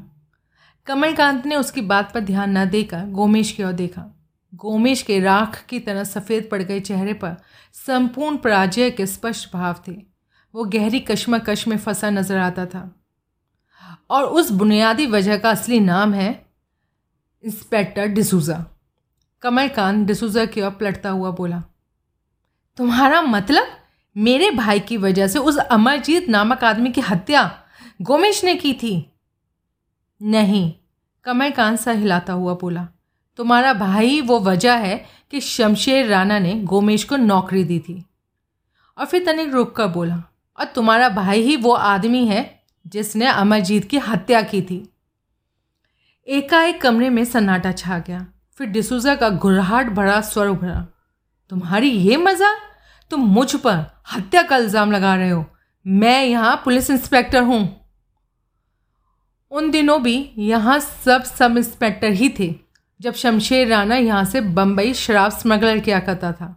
कमलकांत 0.87 1.47
ने 1.47 1.56
उसकी 1.56 1.80
बात 1.83 2.12
पर 2.14 2.21
ध्यान 2.23 2.59
न 2.59 2.68
देकर 2.71 3.06
गोमेश 3.11 3.52
की 3.52 3.62
ओर 3.62 3.73
देखा। 3.75 4.02
गोमेश 4.52 5.02
के 5.02 5.18
राख 5.21 5.64
की 5.68 5.80
तरह 5.80 6.04
सफ़ेद 6.04 6.49
पड़ 6.50 6.62
गए 6.62 6.80
चेहरे 6.80 7.12
पर 7.14 7.37
संपूर्ण 7.76 8.37
पराजय 8.37 8.90
के 8.90 9.06
स्पष्ट 9.06 9.52
भाव 9.52 9.83
थे। 9.88 9.95
वो 10.56 10.64
गहरी 10.64 10.98
कश्मकश 11.00 11.66
में 11.68 11.76
फंसा 11.76 12.10
नज़र 12.10 12.36
आता 12.38 12.64
था। 12.66 12.90
और 14.10 14.25
उस 14.25 14.50
बुनियादी 14.50 15.06
वजह 15.06 15.36
का 15.38 15.50
असली 15.50 15.80
नाम 15.80 16.14
है 16.14 16.28
इंस्पेक्टर 17.44 18.06
डिसूजा। 18.08 18.64
कमलकांत 19.42 20.06
डिसूजा 20.06 20.44
की 20.44 20.60
ओर 20.60 20.70
पलटता 20.70 21.10
हुआ 21.10 21.30
बोला, 21.30 21.62
तुम्हारा 22.78 23.20
मतलब 23.22 23.66
मेरे 24.16 24.50
भाई 24.50 24.80
की 24.80 24.96
वजह 24.96 25.26
से 25.26 25.38
उस 25.38 25.56
अमरजीत 25.58 26.28
नामक 26.28 26.64
आदमी 26.64 26.90
की 26.92 27.00
हत्या 27.00 27.42
गोमेश 28.02 28.42
ने 28.44 28.54
की 28.54 28.72
थी? 28.75 28.94
नहीं 30.20 30.72
कमलकांत 31.26 31.78
सा 31.78 31.92
हिलाता 31.92 32.32
हुआ 32.32 32.54
बोला, 32.54 32.86
तुम्हारा 33.38 33.72
भाई 33.75 34.20
वो 34.20 34.38
वजह 34.40 34.76
है 34.76 34.96
कि 35.30 35.40
शमशेर 35.40 36.06
राणा 36.06 36.38
ने 36.38 36.54
गोमेश 36.64 37.04
को 37.04 37.16
नौकरी 37.16 37.64
दी 37.64 37.78
थी। 37.80 38.04
और 38.98 39.06
फिर 39.06 39.25
तनिक 39.25 39.52
रुक 39.54 39.75
कर 39.76 39.86
बोला 39.88 40.22
और 40.58 40.64
तुम्हारा 40.66 41.08
भाई 41.10 41.42
ही 41.42 41.56
वो 41.56 41.72
आदमी 41.72 42.26
है 42.26 42.44
जिसने 42.86 43.26
अमरजीत 43.26 43.88
की 43.88 43.98
हत्या 44.00 44.40
की 44.42 44.60
थी। 44.62 44.82
एकाएक 46.28 46.80
कमरे 46.82 47.08
में 47.10 47.25
सन्नाटा 47.25 47.72
छा 47.72 47.98
गया। 47.98 48.26
फिर 48.58 48.66
डिसूजा 48.66 49.14
का 49.14 49.28
घुरहाट 49.30 49.88
भरा 49.90 50.20
स्वर 50.22 50.48
उभरा। 50.48 50.86
तुम्हारी 51.52 51.90
ये 51.90 52.16
मज़ा 52.16 52.54
तुम 53.10 53.26
मुझ 53.28 53.54
पर 53.56 53.84
हत्या 54.12 54.42
का 54.42 54.56
इल्ज़ाम 54.56 54.92
लगा 54.92 55.14
रहे 55.14 55.30
हो। 55.30 55.44
मैं 55.86 56.25
यहाँ 56.25 56.54
पुलिस 56.64 56.90
इंस्पेक्टर 56.90 57.42
हूँ। 57.42 57.60
उन 59.52 59.70
दिनों 59.70 60.02
भी 60.02 60.18
यहाँ 60.38 60.78
सब 60.80 61.22
सब 61.25 61.56
इंस्पेक्टर 61.56 62.12
ही 62.12 62.28
थे, 62.38 62.54
जब 63.00 63.14
शमशेर 63.14 63.68
राणा 63.68 63.96
यहाँ 63.96 64.25
से 64.25 64.40
बम्बई 64.40 64.92
शराब 64.94 65.32
स्मगलर 65.32 65.78
किया 65.78 65.98
करता 66.00 66.32
था। 66.32 66.54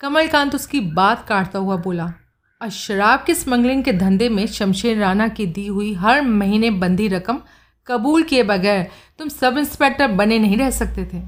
कमलकांत 0.00 0.54
उसकी 0.54 0.80
बात 0.80 1.26
काटता 1.28 1.58
हुआ 1.58 1.76
बोला 1.76 2.12
शराब 2.60 3.24
के 3.26 3.34
स्मगलिंग 3.34 3.84
के 3.84 3.92
धंधे 3.92 4.28
में 4.28 4.46
शमशेर 4.46 4.98
राणा 4.98 5.28
की 5.28 5.46
दी 5.46 5.66
हुई 5.66 5.92
हर 5.94 6.22
महीने 6.22 6.70
बंदी 6.70 7.08
रकम 7.08 7.40
कबूल 7.86 8.22
किए 8.22 8.42
बगैर 8.42 8.86
तुम 9.18 9.28
सब 9.28 9.58
इंस्पेक्टर 9.58 10.08
बने 10.08 10.38
नहीं 10.38 10.56
रह 10.56 10.70
सकते 10.70 11.04
थे। 11.04 11.22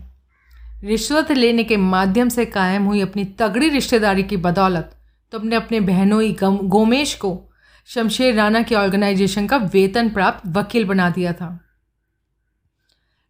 रिश्वत 0.85 1.33
लेने 1.33 1.65
के 1.65 1.77
माध्यम 1.77 2.29
से 2.29 2.45
कायम 2.45 2.85
हुई 2.85 3.01
अपनी 3.01 3.25
तगड़ी 3.25 3.69
रिश्तेदारी 3.69 4.23
की 4.23 4.37
बदौलत। 4.37 4.97
तुमने 5.33 5.57
अपने 5.57 5.81
बहनोई 5.81 6.37
गोमेश 6.43 7.15
को 7.15 7.53
शमशेर 7.87 8.35
राणा 8.35 8.63
के 8.63 8.75
ऑर्गेनाइजेशन 8.75 9.47
का 9.47 9.57
वेतन 9.57 10.09
प्राप्त 10.09 10.49
वकील 10.49 10.85
बना 10.85 11.11
दिया 11.11 11.33
था। 11.33 11.59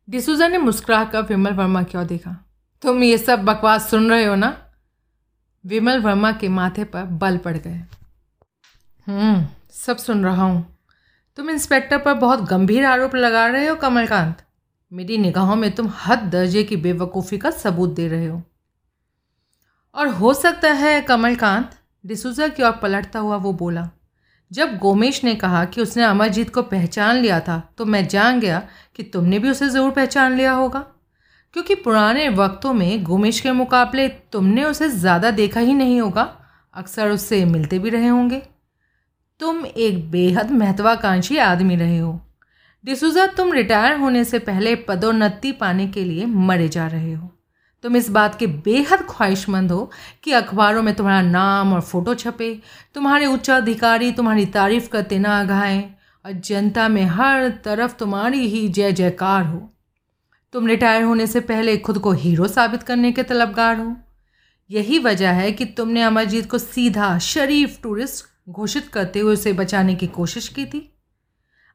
डिसूजा 0.09 0.49
ने 0.49 0.59
मुस्कुरा 0.59 1.05
कर 1.05 1.23
विमल 1.23 1.53
वर्मा 1.53 1.83
की 1.83 1.99
ओर 1.99 2.05
देखा। 2.05 2.37
तुम 2.83 3.03
ये 3.03 3.19
सब 3.19 3.45
बकवास 3.45 3.91
सुन 3.91 4.11
रहे 4.11 4.25
हो 4.25 4.35
ना? 4.35 4.68
विमल 5.65 6.01
वर्मा 6.01 6.33
के 6.33 6.49
माथे 6.49 6.85
पर 6.85 7.05
बल 7.15 7.37
पड़ 7.37 7.57
गए। 7.57 7.81
हम्म 9.07 9.47
सब 9.75 9.97
सुन 9.97 10.25
रहा 10.25 10.45
हूँ। 10.45 10.67
तुम 11.39 11.51
इंस्पेक्टर 11.51 11.99
पर 11.99 12.15
बहुत 12.17 12.41
गंभीर 12.51 12.85
आरोप 12.85 13.15
लगा 13.15 13.47
रहे 13.47 13.67
हो, 13.67 13.75
कमलकांत। 13.77 14.45
मेरी 14.93 15.19
निगाहों 15.19 15.57
में 15.57 15.71
तुम 15.71 15.93
हद 15.99 16.19
दर्जे 16.33 16.63
की 16.65 16.77
बेवकूफ़ी 16.79 17.39
का 17.39 17.51
सबूत 17.51 17.91
दे 17.91 18.09
रहे 18.09 18.27
हो। 18.27 18.43
और 19.95 20.09
हो 20.09 20.33
सकता 20.35 20.73
है, 20.73 21.01
कमलकांत, 21.03 21.71
डिसूजा 22.05 22.49
की 22.49 22.63
ओर 22.63 22.73
पलटता 22.73 23.19
हुआ 23.19 23.37
वो 23.37 23.53
बोला, 23.53 23.89
जब 24.51 24.77
गोमेश 24.79 25.23
ने 25.25 25.35
कहा 25.35 25.65
कि 25.65 25.81
उसने 25.81 26.05
अमरजीत 26.05 26.51
को 26.51 26.63
पहचान 26.65 27.17
लिया 27.17 27.41
था 27.41 27.59
तो 27.79 27.85
मैं 27.85 28.07
जान 28.09 28.41
गया 28.41 28.63
कि 28.97 29.03
तुमने 29.05 29.39
भी 29.39 29.51
उसे 29.51 29.69
ज़रूर 29.69 29.91
पहचान 29.91 30.37
लिया 30.37 30.53
होगा। 30.53 30.85
क्योंकि 31.55 31.75
पुराने 31.75 32.29
वक्तों 32.29 32.73
में 32.73 33.03
गोमेश 33.05 33.41
के 33.41 33.53
मुकाबले 33.53 34.09
तुमने 34.33 34.65
उसे 34.65 34.89
ज़्यादा 34.89 35.31
देखा 35.31 35.61
ही 35.61 35.75
नहीं 35.75 36.01
होगा। 36.01 36.23
अक्सर 36.75 37.11
उससे 37.11 37.45
मिलते 37.45 37.79
भी 37.79 37.91
रहे 37.91 38.09
होंगे। 38.09 38.43
तुम 39.41 39.65
एक 39.67 40.11
बेहद 40.11 40.51
महत्वाकांक्षी 40.51 41.37
आदमी 41.39 41.77
रहे 41.77 41.99
हो। 41.99 42.21
डिसूजा, 42.85 43.27
तुम 43.27 43.53
रिटायर 43.53 43.97
होने 43.97 44.25
से 44.25 44.39
पहले 44.39 44.75
पदोन्नति 44.75 45.53
पाने 45.53 45.87
के 45.87 46.05
लिए 46.05 46.27
मरे 46.27 46.69
जा 46.69 46.87
रहे 46.87 47.13
हो। 47.13 47.29
तुम 47.85 47.97
इस 47.97 48.11
बात 48.11 48.35
के 48.35 48.47
बेहद 48.47 49.07
ख्वाहिशमंद 49.11 49.73
हो 49.73 49.91
कि 50.25 50.33
अखबारों 50.33 50.83
में 50.83 50.95
तुम्हारा 50.95 51.23
नाम 51.23 51.73
और 51.73 51.81
फ़ोटो 51.81 52.15
छपे, 52.15 52.61
तुम्हारे 52.95 53.27
उच्चाधिकारी 53.27 54.13
तुम्हारी 54.13 54.47
तारीफ़ 54.47 54.89
करते 54.89 55.19
ना 55.19 55.43
गाएँ 55.45 55.83
और 56.25 56.33
जनता 56.33 56.89
में 56.89 57.05
हर 57.05 57.49
तरफ़ 57.65 57.95
तुम्हारी 57.95 58.47
ही 58.49 58.69
जय 58.69 58.93
जयकार 58.93 59.45
हो। 59.45 59.69
तुम 60.53 60.67
रिटायर 60.67 61.03
होने 61.03 61.27
से 61.27 61.41
पहले 61.41 61.77
खुद 61.77 61.99
को 61.99 62.13
हीरो 62.13 62.47
साबित 62.49 62.83
करने 62.83 63.13
के 63.13 63.23
तलबगार 63.23 63.79
हो। 63.81 63.97
यही 64.71 64.99
वजह 64.99 65.31
है 65.31 65.51
कि 65.53 65.65
तुमने 65.65 66.03
अमरजीत 66.03 66.51
को 66.51 66.59
सीधा 66.59 67.19
शरीफ 67.19 67.79
टूरिस्ट 67.83 68.25
घोषित 68.51 68.89
करते 68.89 69.21
हुए 69.21 69.33
उसे 69.33 69.53
बचाने 69.53 69.95
की 69.95 70.07
कोशिश 70.07 70.49
की 70.49 70.65
थी। 70.67 70.81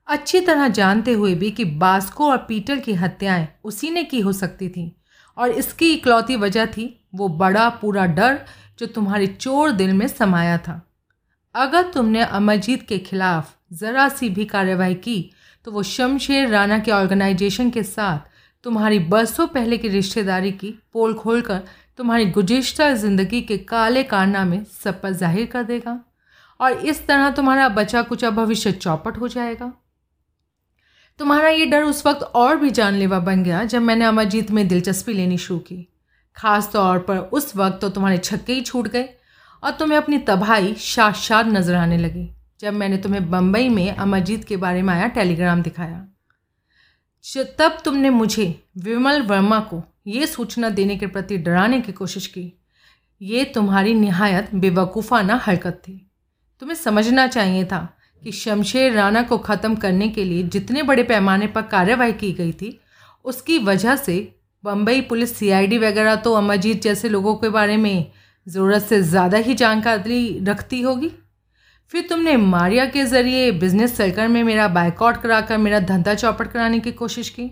अच्छी 0.07 0.39
तरह 0.39 0.67
जानते 0.67 1.13
हुए 1.13 1.35
भी 1.35 1.51
कि 1.51 1.65
बास्को 1.65 2.29
और 2.29 2.37
पीटर 2.37 2.79
की 2.79 2.93
हत्याएँ 2.93 3.47
उसी 3.63 3.89
ने 3.89 4.03
की 4.03 4.19
हो 4.19 4.33
सकती 4.33 4.69
थी 4.69 4.91
और 5.37 5.51
इसकी 5.51 5.93
इकलौती 5.93 6.35
वजह 6.35 6.65
थी 6.65 7.07
वो 7.15 7.27
बड़ा 7.27 7.69
पूरा 7.69 8.05
डर 8.05 8.39
जो 8.79 8.85
तुम्हारे 8.85 9.27
चोर 9.27 9.71
दिल 9.71 9.93
में 9.93 10.07
समाया 10.07 10.57
था। 10.57 10.81
अगर 11.55 11.91
तुमने 11.91 12.23
अमरजीत 12.23 12.87
के 12.87 12.97
खिलाफ 12.97 13.55
ज़रा 13.73 14.09
सी 14.09 14.29
भी 14.29 14.45
कार्रवाई 14.45 14.93
की 14.95 15.31
तो 15.65 15.71
वो 15.71 15.83
शमशेर 15.83 16.47
राणा 16.49 16.79
के 16.79 16.91
ऑर्गेनाइजेशन 16.91 17.69
के 17.69 17.83
साथ 17.83 18.31
तुम्हारी 18.63 18.99
बरसों 19.07 19.47
पहले 19.49 19.77
की 19.77 19.87
रिश्तेदारी 19.89 20.51
की 20.53 20.73
पोल 20.93 21.13
खोलकर 21.13 21.61
तुम्हारी 21.97 22.25
गुजशत 22.31 22.81
ज़िंदगी 22.97 23.41
के 23.41 23.57
काले 23.69 24.03
कारनामे 24.05 24.59
सब 24.73 25.01
पर 25.01 25.13
ज़ाहिर 25.13 25.45
कर 25.45 25.63
देगा 25.63 25.99
और 26.59 26.71
इस 26.71 27.05
तरह 27.07 27.29
तुम्हारा 27.31 27.67
बचा 27.71 28.01
कुचा 28.01 28.29
भविष्य 28.31 28.71
चौपट 28.73 29.17
हो 29.17 29.27
जाएगा। 29.27 29.71
तुम्हारा 31.19 31.49
ये 31.49 31.65
डर 31.65 31.83
उस 31.83 32.05
वक्त 32.05 32.23
और 32.35 32.55
भी 32.55 32.69
जानलेवा 32.71 33.19
बन 33.21 33.43
गया 33.43 33.63
जब 33.65 33.81
मैंने 33.81 34.05
अमरजीत 34.05 34.51
में 34.51 34.67
दिलचस्पी 34.67 35.13
लेनी 35.13 35.37
शुरू 35.37 35.59
की। 35.59 35.87
खास 36.37 36.69
तौर 36.73 36.99
पर 36.99 37.17
उस 37.17 37.55
वक्त 37.55 37.79
तो 37.81 37.89
तुम्हारे 37.89 38.17
छक्के 38.19 38.53
ही 38.53 38.61
छूट 38.61 38.87
गए 38.87 39.09
और 39.63 39.71
तुम्हें 39.71 39.97
अपनी 39.97 40.17
तबाही 40.27 40.73
शाद 40.77 41.47
नज़र 41.47 41.75
आने 41.75 41.97
लगी 41.97 42.29
जब 42.61 42.73
मैंने 42.73 42.97
तुम्हें 42.97 43.29
बम्बई 43.31 43.69
में 43.69 43.89
अमरजीत 43.91 44.43
के 44.43 44.57
बारे 44.57 44.81
में 44.81 44.93
आया 44.93 45.07
टेलीग्राम 45.09 45.61
दिखाया। 45.61 46.05
तब 47.59 47.77
तुमने 47.85 48.09
मुझे 48.09 48.45
विमल 48.77 49.21
वर्मा 49.21 49.59
को 49.59 49.81
ये 50.07 50.25
सूचना 50.27 50.69
देने 50.69 50.95
के 50.97 51.07
प्रति 51.07 51.37
डराने 51.37 51.79
की 51.81 51.91
कोशिश 51.91 52.25
की। 52.27 52.51
ये 53.21 53.43
तुम्हारी 53.45 53.93
निहायत 53.93 54.49
बेवकूफ़ाना 54.55 55.35
हरकत 55.43 55.81
थी। 55.87 55.95
तुम्हें 56.61 56.75
समझना 56.75 57.27
चाहिए 57.27 57.63
था 57.65 57.87
कि 58.21 58.31
शमशेर 58.31 58.91
राणा 58.93 59.21
को 59.21 59.37
ख़त्म 59.37 59.75
करने 59.75 60.09
के 60.09 60.23
लिए 60.23 60.43
जितने 60.45 60.83
बड़े 60.83 61.03
पैमाने 61.03 61.47
पर 61.47 61.61
कार्रवाई 61.63 62.13
की 62.13 62.31
गई 62.33 62.51
थी, 62.51 62.79
उसकी 63.25 63.57
वजह 63.59 63.95
से 63.95 64.35
बम्बई 64.63 65.01
पुलिस 65.01 65.35
सीआईडी 65.37 65.77
वगैरह 65.77 66.15
तो 66.17 66.33
अमरजीत 66.33 66.81
जैसे 66.81 67.09
लोगों 67.09 67.35
के 67.35 67.49
बारे 67.49 67.77
में 67.77 68.11
ज़रूरत 68.47 68.81
से 68.81 69.01
ज़्यादा 69.01 69.37
ही 69.37 69.53
जानकारी 69.55 70.39
रखती 70.45 70.81
होगी। 70.81 71.11
फिर 71.93 72.05
तुमने 72.09 72.35
मारिया 72.37 72.85
के 72.85 73.03
ज़रिए 73.05 73.51
बिज़नेस 73.51 73.95
सर्कल 73.97 74.27
में 74.27 74.43
मेरा 74.43 74.67
बाइकआउट 74.67 75.17
कराकर 75.17 75.57
मेरा 75.57 75.79
धंधा 75.79 76.13
चौपट 76.13 76.47
कराने 76.51 76.79
की 76.79 76.91
कोशिश 76.91 77.29
की। 77.29 77.49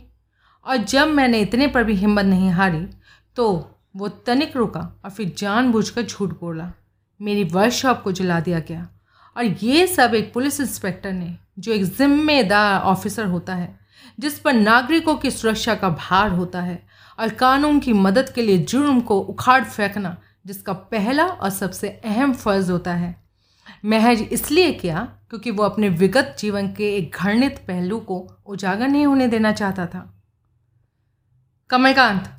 और 0.66 0.78
जब 0.78 1.08
मैंने 1.08 1.40
इतने 1.40 1.68
पर 1.68 1.84
भी 1.84 1.96
हिम्मत 1.96 2.26
नहीं 2.26 2.50
हारी 2.50 2.86
तो 3.38 3.46
वो 3.96 4.08
तनिक 4.08 4.58
रुका 4.58 4.80
और 5.06 5.12
फिर 5.12 5.34
जानबूझकर 5.38 6.02
झूठ 6.02 6.30
बोला। 6.30 6.72
मेरी 7.20 7.44
वर्कशॉप 7.44 8.02
को 8.04 8.12
जला 8.12 8.40
दिया 8.40 8.60
गया। 8.60 8.88
और 9.38 9.44
ये 9.44 9.86
सब 9.88 10.16
एक 10.16 10.34
पुलिस 10.34 10.60
इंस्पेक्टर 10.62 11.14
ने, 11.14 11.36
जो 11.60 11.72
एक 11.72 11.86
जिम्मेदार 11.86 12.82
ऑफिसर 12.82 13.26
होता 13.26 13.56
है, 13.56 13.80
जिस 14.20 14.40
पर 14.40 14.54
नागरिकों 14.54 15.16
की 15.16 15.32
सुरक्षा 15.32 15.76
का 15.76 15.90
भार 15.92 16.30
होता 16.30 16.62
है 16.62 16.84
और 17.20 17.30
कानून 17.30 17.80
की 17.80 17.94
मदद 17.94 18.30
के 18.30 18.42
लिए 18.42 18.58
जुर्म 18.58 19.02
को 19.02 19.20
उखाड़ 19.20 19.64
फेंकना, 19.64 20.18
जिसका 20.46 20.74
पहला 20.74 21.26
और 21.26 21.50
सबसे 21.50 21.90
अहम 22.06 22.34
फ़र्ज़ 22.34 22.72
होता 22.72 22.94
है 22.94 23.21
महज 23.86 24.22
इसलिए 24.22 24.74
किया 24.74 25.08
क्योंकि 25.30 25.52
वो 25.52 25.64
अपने 25.64 25.90
विगत 25.90 26.36
जीवन 26.40 26.74
के 26.74 26.96
एक 26.98 27.16
घृणित 27.16 27.64
पहलू 27.68 28.00
को 28.00 28.42
उजागर 28.46 28.88
नहीं 28.88 29.06
होने 29.06 29.28
देना 29.28 29.52
चाहता 29.52 29.86
था। 29.86 30.24
कमलकांत, 31.70 32.30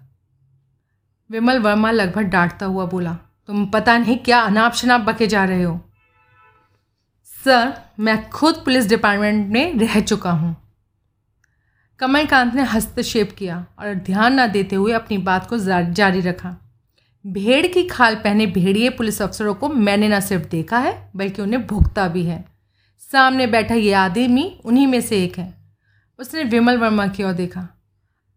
विमल 1.31 1.59
वर्मा 1.59 1.91
लगभग 1.91 2.23
डांटता 2.23 2.67
हुआ 2.67 2.87
बोला, 2.87 3.19
तुम 3.47 3.67
पता 3.67 3.99
नहीं 3.99 4.19
क्या 4.19 4.41
अनाप 4.41 4.73
शनाप 4.73 5.01
बके 5.01 5.27
जा 5.27 5.45
रहे 5.45 5.63
हो? 5.63 5.81
सर, 7.45 7.73
मैं 8.01 8.31
खुद 8.31 8.55
पुलिस 8.55 8.89
डिपार्टमेंट 8.89 9.53
में 9.53 9.79
रह 9.79 10.01
चुका 10.01 10.31
हूँ। 10.31 10.57
कमलकांत 11.99 12.55
ने 12.55 12.63
हस्तक्षेप 12.63 13.33
किया 13.39 13.67
और 13.79 13.95
ध्यान 13.95 14.41
न 14.41 14.47
देते 14.47 14.77
हुए 14.77 14.93
अपनी 14.93 15.19
बात 15.19 15.49
को 15.49 15.59
जारी 15.93 16.21
रखा। 16.21 16.62
भेड़ 17.25 17.67
की 17.67 17.83
खाल 17.85 18.15
पहने 18.15 18.47
भेड़िए 18.47 18.89
पुलिस 18.91 19.21
अफसरों 19.23 19.55
को 19.55 19.69
मैंने 19.69 20.09
न 20.09 20.21
सिर्फ़ 20.21 20.49
देखा 20.49 20.79
है, 20.79 21.11
बल्कि 21.17 21.43
उन्हें 21.43 21.67
भुगता 21.67 22.07
भी 22.09 22.25
है। 22.25 22.45
सामने 23.03 23.47
बैठा 23.47 23.75
ये 23.75 23.93
आदमी 23.93 24.45
उन्हीं 24.65 24.87
में 24.87 25.01
से 25.01 25.23
एक 25.25 25.39
है। 25.39 25.53
उसने 26.19 26.45
विमल 26.45 26.79
वर्मा 26.79 27.07
की 27.07 27.23
ओर 27.23 27.33
देखा। 27.33 27.69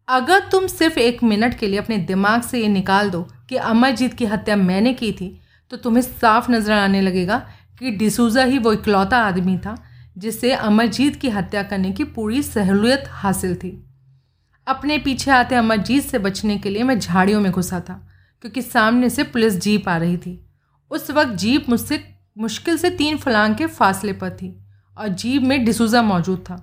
अगर 0.08 0.39
तुम 0.52 0.67
सिर्फ़ 0.67 1.00
एक 1.00 1.24
मिनट 1.24 1.58
के 1.60 1.67
लिए 1.67 1.80
अपने 1.80 1.98
दिमाग 1.98 2.41
से 2.41 2.62
ये 2.62 2.67
निकाल 2.67 3.10
दो 3.10 3.21
कि 3.50 3.56
अमरजीत 3.56 4.13
की 4.13 4.26
हत्या 4.26 4.56
मैंने 4.56 4.93
की 4.93 5.12
थी 5.12 5.30
तो 5.71 5.78
तुम्हें 5.78 6.02
साफ़ 6.02 6.52
नज़र 6.52 6.71
आने 6.74 7.02
लगेगा 7.02 7.38
कि 7.80 7.91
डिसूज़ा 7.91 8.43
ही 8.43 8.58
वो 8.58 8.74
इकलौता 8.74 9.17
आदमी 9.19 9.58
था, 9.58 9.76
जिससे 10.17 10.52
अमरजीत 10.54 11.15
की 11.15 11.30
हत्या 11.30 11.63
करने 11.63 11.91
की 11.91 12.04
पूरी 12.06 12.41
सहूलियत 12.43 13.04
हासिल 13.10 13.56
थी। 13.56 13.71
अपने 14.67 14.98
पीछे 14.98 15.32
आते 15.32 15.56
अमरजीत 15.56 16.04
से 16.04 16.19
बचने 16.19 16.58
के 16.58 16.69
लिए 16.69 16.84
मैं 16.84 17.00
झाड़ियों 17.00 17.41
में 17.41 17.52
घुसा 17.52 17.80
था। 17.80 18.02
क्योंकि 18.45 18.62
सामने 18.62 19.10
से 19.10 19.23
पुलिस 19.23 19.53
जीप 19.55 19.88
आ 19.89 19.95
रही 19.97 20.17
थी। 20.17 20.39
उस 20.91 21.10
वक्त 21.12 21.31
जीप 21.34 21.69
मुझसे 21.69 21.97
मुश्किल 22.38 22.77
से 22.77 22.89
तीन 22.89 23.17
फलांग 23.17 23.55
के 23.55 23.67
फासले 23.67 24.13
पर 24.13 24.29
थी 24.31 24.49
और 24.97 25.08
जीप 25.08 25.41
में 25.41 25.63
डिसूज़ा 25.65 26.01
मौजूद 26.01 26.39
था। 26.39 26.55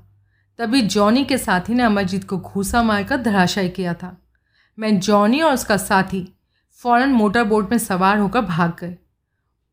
तभी 0.58 0.82
जॉनी 0.82 1.24
के 1.24 1.38
साथी 1.38 1.74
ने 1.74 1.82
अमरजीत 1.82 2.24
को 2.24 2.38
घूसा 2.38 2.82
मारकर 2.82 3.22
धराशायी 3.22 3.68
किया 3.68 3.94
था। 3.94 4.16
मैं 4.78 4.98
जॉनी 5.00 5.40
और 5.40 5.54
उसका 5.54 5.76
साथी 5.76 6.26
फ़ौरन 6.80 7.12
मोटर 7.12 7.44
बोट 7.44 7.70
में 7.70 7.78
सवार 7.78 8.18
होकर 8.18 8.40
भाग 8.42 8.76
गए। 8.80 8.96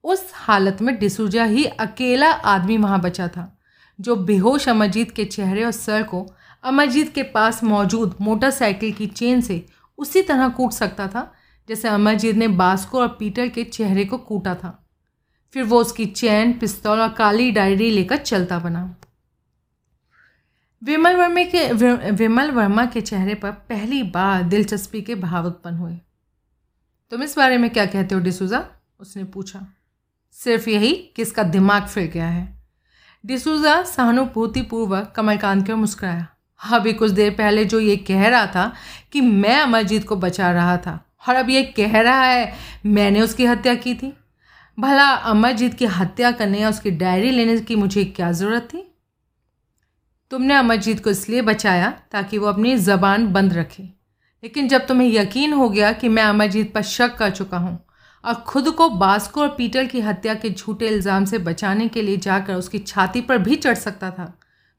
उस 0.04 0.32
हालत 0.36 0.82
में 0.82 0.98
डिसूजा 1.00 1.44
ही 1.44 1.66
अकेला 1.66 2.32
आदमी 2.32 2.78
वहाँ 2.78 3.02
बचा 3.02 3.28
था, 3.28 3.52
जो 4.00 4.16
बेहोश 4.16 4.70
अमरजीत 4.70 5.12
के 5.12 5.26
चेहरे 5.26 5.64
और 5.64 5.72
सर 5.72 6.04
को 6.04 6.28
अमरजीत 6.64 7.14
के 7.16 7.24
पास 7.24 7.64
मौजूद 7.64 8.16
मोटरसाइकिल 8.22 8.94
की 8.94 9.08
चेन 9.08 9.42
से 9.42 9.66
उसी 10.00 10.22
तरह 10.22 10.50
कूट 10.50 10.72
सकता 10.72 11.08
था 11.08 11.32
जैसे 11.70 11.88
अमरजीत 11.88 12.36
ने 12.36 12.48
बास्को 12.48 13.00
और 13.00 13.08
पीटर 13.08 13.48
के 13.48 13.64
चेहरे 13.64 14.06
को 14.06 14.18
कूटा 14.18 14.56
था। 14.56 14.90
फिर 15.54 15.64
वो 15.64 15.82
उसकी 15.82 16.06
चैन, 16.06 16.54
पिस्तौल 16.54 17.00
और 17.00 17.10
काली 17.10 17.52
डायरी 17.52 17.92
लेकर 17.92 18.18
चलता 18.18 18.60
बना। 18.60 18.96
विमल 20.84 21.16
वर्मा 21.16 21.44
के 21.44 21.74
विमल 22.12 22.52
वर्मा 22.52 22.86
के 22.86 23.02
चेहरे 23.02 23.36
पर 23.36 23.52
पहली 23.52 24.04
बार 24.04 24.44
दिलचस्पी 24.44 25.02
के 25.02 25.16
भाव 25.16 25.46
उत्पन्न 25.46 25.78
हुए। 25.78 25.98
तुम 27.10 27.24
इस 27.24 27.38
बारे 27.38 27.58
में 27.58 27.70
क्या 27.70 27.86
कहते 27.86 28.16
हो 28.16 28.22
डिसूजा? 28.22 28.66
उसने 29.00 29.24
पूछा। 29.24 29.68
सिर्फ़ 30.32 30.70
यही 30.70 30.94
कि 31.16 31.22
इसका 31.22 31.44
दिमाग 31.44 31.84
फिर 31.84 32.12
गया 32.12 32.28
है। 32.28 32.64
डिसूजा 33.26 33.84
सहानुभूतिपूर्वक 33.84 35.14
कमलकांत 35.16 35.66
की 35.66 35.72
ओर 35.72 35.78
मुस्कुराया। 35.78 36.28
अभी 36.62 36.94
कुछ 36.94 37.12
देर 37.12 37.32
पहले 37.32 37.66
जो 37.66 37.80
ये 37.80 37.98
कह 37.98 38.28
रहा 38.28 38.46
था 38.46 38.74
कि 39.12 39.22
मैं 39.22 39.62
अमरजीत 39.62 40.08
को 40.08 40.16
बचा 40.16 40.52
रहा 40.52 40.78
था 40.78 41.06
और 41.24 41.36
अब 41.36 41.50
ये 41.50 41.64
कह 41.78 42.00
रहा 42.02 42.24
है, 42.24 42.54
मैंने 42.88 43.22
उसकी 43.22 43.46
हत्या 43.46 43.74
की 43.76 43.94
थी। 43.96 44.14
भला 44.78 45.06
अमरजीत 45.06 45.74
की 45.74 45.86
हत्या 45.88 46.32
करने 46.32 46.60
या 46.60 46.70
उसकी 46.70 46.92
डायरी 46.94 47.32
लेने 47.32 47.58
की 47.60 47.76
मुझे 47.76 48.04
क्या 48.06 48.32
ज़रूरत 48.32 48.68
थी? 48.74 48.86
तुमने 50.32 50.54
अमरजीत 50.56 51.04
को 51.04 51.10
इसलिए 51.10 51.42
बचाया 51.44 51.90
ताकि 52.12 52.38
वो 52.38 52.48
अपनी 52.48 52.76
ज़बान 52.78 53.28
बंद 53.34 53.54
रखे। 53.54 53.84
लेकिन 54.44 54.68
जब 54.68 54.86
तुम्हें 54.88 55.08
यकीन 55.08 55.54
हो 55.54 55.70
गया 55.70 55.92
कि 55.94 56.10
मैं 56.10 56.24
अमरजीत 56.24 56.74
पर 56.74 56.82
शक 56.84 57.16
कर 57.16 57.30
चुका 57.32 57.58
हूँ 57.58 57.78
और 58.24 58.34
खुद 58.48 58.70
को 58.70 58.88
बास्को 58.90 59.42
और 59.42 59.50
पीटर 59.50 59.86
की 59.86 60.02
हत्या 60.02 60.34
के 60.34 60.50
झूठे 60.50 60.88
इल्ज़ाम 60.88 61.26
से 61.26 61.38
बचाने 61.40 61.88
के 61.88 62.02
लिए 62.02 62.18
जाकर 62.18 62.56
उसकी 62.56 62.80
छाती 62.80 63.22
पर 63.22 63.38
भी 63.38 63.56
चढ़ 63.56 63.76
सकता 63.76 64.12
था 64.12 64.34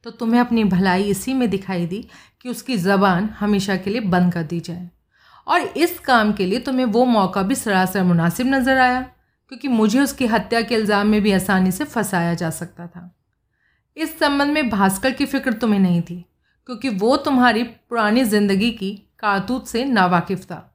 तो 0.04 0.10
तुम्हें 0.12 0.40
अपनी 0.40 0.64
भलाई 0.64 1.02
इसी 1.04 1.34
में 1.34 1.48
दिखाई 1.50 1.86
दी 1.86 2.04
कि 2.40 2.48
उसकी 2.48 2.76
ज़बान 2.78 3.28
हमेशा 3.40 3.76
के 3.76 3.90
लिए 3.90 4.00
बंद 4.00 4.32
कर 4.32 4.42
दी 4.42 4.60
जाए। 4.60 4.88
और 5.46 5.60
इस 5.60 5.98
काम 5.98 6.32
के 6.32 6.46
लिए 6.46 6.58
तुम्हें 6.58 6.84
वो 6.86 7.04
मौका 7.04 7.42
भी 7.42 7.54
सरासर 7.54 8.02
मुनासिब 8.02 8.46
नज़र 8.46 8.78
आया, 8.78 9.00
क्योंकि 9.52 9.68
मुझे 9.68 10.00
उसकी 10.00 10.26
हत्या 10.26 10.60
के 10.60 10.74
इल्ज़ाम 10.74 11.06
में 11.06 11.20
भी 11.22 11.32
आसानी 11.32 11.70
से 11.72 11.84
फंसाया 11.84 12.34
जा 12.34 12.50
सकता 12.50 12.86
था। 12.86 13.10
इस 13.96 14.18
संबंध 14.18 14.50
में 14.50 14.68
भास्कर 14.70 15.10
की 15.10 15.26
फ़िक्र 15.26 15.52
तुम्हें 15.52 15.80
नहीं 15.80 16.02
थी, 16.02 16.24
क्योंकि 16.68 16.88
वो 16.88 17.16
तुम्हारी 17.16 17.62
पुरानी 17.62 18.24
ज़िंदगी 18.24 18.70
की 18.70 18.90
कारतूत 19.18 19.66
से 19.68 19.84
नावाकिफ़ 19.84 20.44
था। 20.44 20.66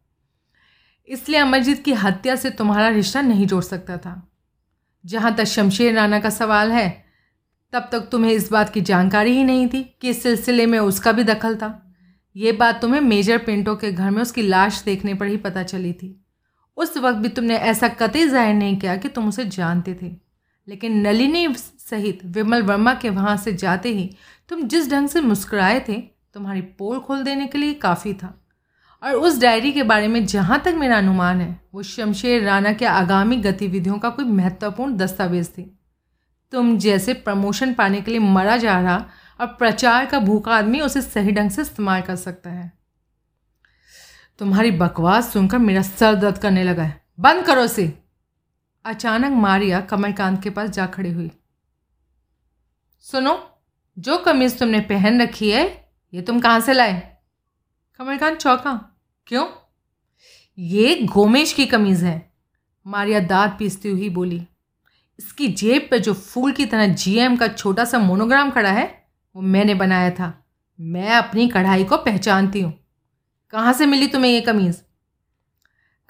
इसलिए 1.10 1.40
अमरजीत 1.40 1.84
की 1.84 1.94
हत्या 1.94 2.36
से 2.36 2.50
तुम्हारा 2.50 2.88
रिश्ता 2.90 3.22
नहीं 3.22 3.48
जोड़ 3.48 3.64
सकता 3.64 3.98
था। 3.98 4.22
जहाँ 5.04 5.36
तक 5.36 5.44
शमशेर 5.44 5.94
राना 5.96 6.20
का 6.20 6.30
सवाल 6.30 6.72
है, 6.72 7.06
तब 7.74 7.90
तक 7.92 8.08
तुम्हें 8.12 8.32
इस 8.32 8.52
बात 8.52 8.70
की 8.70 8.82
जानकारी 8.82 9.32
ही 9.32 9.44
नहीं 9.44 9.68
थी 9.68 9.84
कि 10.02 10.10
इस 10.10 10.22
सिलसिले 10.24 10.66
में 10.66 10.78
उसका 10.80 11.12
भी 11.12 11.24
दखल 11.24 11.56
था। 11.56 11.70
ये 12.36 12.52
बात 12.52 12.82
तुम्हें 12.82 13.02
मेजर 13.02 13.38
पिंटो 13.38 13.76
के 13.76 13.92
घर 13.92 14.12
में 14.12 14.22
उसकी 14.22 14.42
लाश 14.42 14.82
देखने 14.84 15.14
पर 15.14 15.26
ही 15.26 15.38
पता 15.38 15.64
चली 15.64 15.94
थी। 15.94 16.16
उस 16.78 16.98
वक्त 16.98 17.18
भी 17.18 17.30
तुमने 17.30 17.58
ऐसा 17.58 17.88
कतई 17.90 18.28
ज़ाहिर 18.28 18.56
नहीं 18.56 18.78
किया 18.78 18.96
कि 18.96 19.10
तुम 19.10 19.28
उसे 19.28 19.46
जानते 19.46 19.94
थे। 19.94 20.12
लेकिन 20.68 21.00
नलिनी 21.02 21.48
सहित 21.56 22.20
विमल 22.26 22.62
वर्मा 22.62 22.94
के 22.94 23.10
वहाँ 23.10 23.36
से 23.38 23.54
जाते 23.54 23.90
ही 23.90 24.10
तुम 24.50 24.64
जिस 24.64 24.90
ढंग 24.92 25.08
से 25.08 25.22
मुस्कुराए 25.22 25.80
थे, 25.80 26.00
तुम्हारी 26.34 26.62
पोल 26.62 27.00
खोल 27.00 27.24
देने 27.24 27.48
के 27.48 27.58
लिए 27.58 27.74
काफ़ी 27.74 28.14
था। 28.14 28.34
और 29.04 29.14
उस 29.14 29.40
डायरी 29.42 29.72
के 29.72 29.84
बारे 29.84 30.08
में 30.08 30.26
जहाँ 30.26 30.62
तक 30.66 30.76
मेरा 30.76 30.98
अनुमान 30.98 31.42
है, 31.42 31.60
वो 31.74 31.84
शमशेर 31.84 32.44
राणा 32.44 32.74
के 32.74 32.86
आगामी 32.86 33.38
गतिविधियों 33.38 33.98
का 34.00 34.10
कोई 34.10 34.26
महत्वपूर्ण 34.26 34.96
दस्तावेज़ 34.98 35.50
थी। 35.50 35.72
तुम 36.54 36.78
जैसे 36.78 37.14
प्रमोशन 37.14 37.74
पाने 37.74 38.02
के 38.02 38.12
लिए 38.12 38.20
मरा 38.20 38.58
जा 38.58 38.80
रहा 38.82 39.06
और 39.40 39.48
प्रचार 39.48 40.06
का 40.06 40.20
भूखा 40.20 40.56
आदमी 40.56 40.80
उसे 40.80 41.02
सही 41.02 41.32
ढंग 41.32 41.50
से 41.50 41.62
इस्तेमाल 41.62 42.02
कर 42.02 42.16
सकता 42.16 42.50
है। 42.50 42.74
तुम्हारी 44.40 44.72
बकवास 44.72 45.34
सुनकर 45.34 45.58
मेरा 45.58 45.82
सर 45.82 46.16
दर्द 46.16 46.38
करने 46.38 46.64
लगा 46.64 46.84
है। 46.84 47.06
बंद 47.20 47.46
करो 47.46 47.64
इसे। 47.64 48.00
अचानक 48.86 49.32
मारिया 49.32 49.82
कमलकांत 49.82 50.44
के 50.44 50.50
पास 50.50 50.70
जा 50.70 50.86
खड़ी 50.86 51.12
हुई। 51.12 51.32
सुनो, 53.02 53.62
जो 54.00 54.18
कमीज 54.18 54.60
तुमने 54.60 54.80
पहन 54.80 55.22
रखी 55.22 55.52
है, 55.52 55.92
ये 56.14 56.22
तुम 56.22 56.40
कहाँ 56.40 56.60
से 56.60 56.74
लाए? 56.74 57.18
कमलकांत 57.98 58.38
चौका। 58.38 58.98
क्यों? 59.28 59.48
ये 60.60 60.96
गोमेश 61.02 61.54
की 61.54 61.66
कमीज 61.66 62.04
है। 62.04 62.34
मारिया 62.88 63.20
दांत 63.20 63.56
पीसती 63.60 63.90
हुई 63.90 64.10
बोली। 64.10 64.48
इसकी 65.20 65.48
जेब 65.48 65.88
पे 65.92 66.00
जो 66.00 66.14
फूल 66.14 66.52
की 66.52 66.66
तरह 66.66 66.88
जीएम 66.88 67.36
का 67.36 67.48
छोटा 67.48 67.86
सा 67.86 68.00
मोनोग्राम 68.00 68.52
खड़ा 68.52 68.72
है 68.72 69.05
वो 69.36 69.42
मैंने 69.42 69.74
बनाया 69.74 70.10
था। 70.10 70.46
मैं 70.80 71.10
अपनी 71.10 71.48
कढ़ाई 71.48 71.84
को 71.84 71.98
पहचानती 71.98 72.62
हूँ। 72.62 72.74
कहाँ 73.50 73.74
से 73.74 73.86
मिली 73.86 74.08
तुम्हें 74.08 74.32
ये 74.32 74.42
कमीज़? 74.42 74.82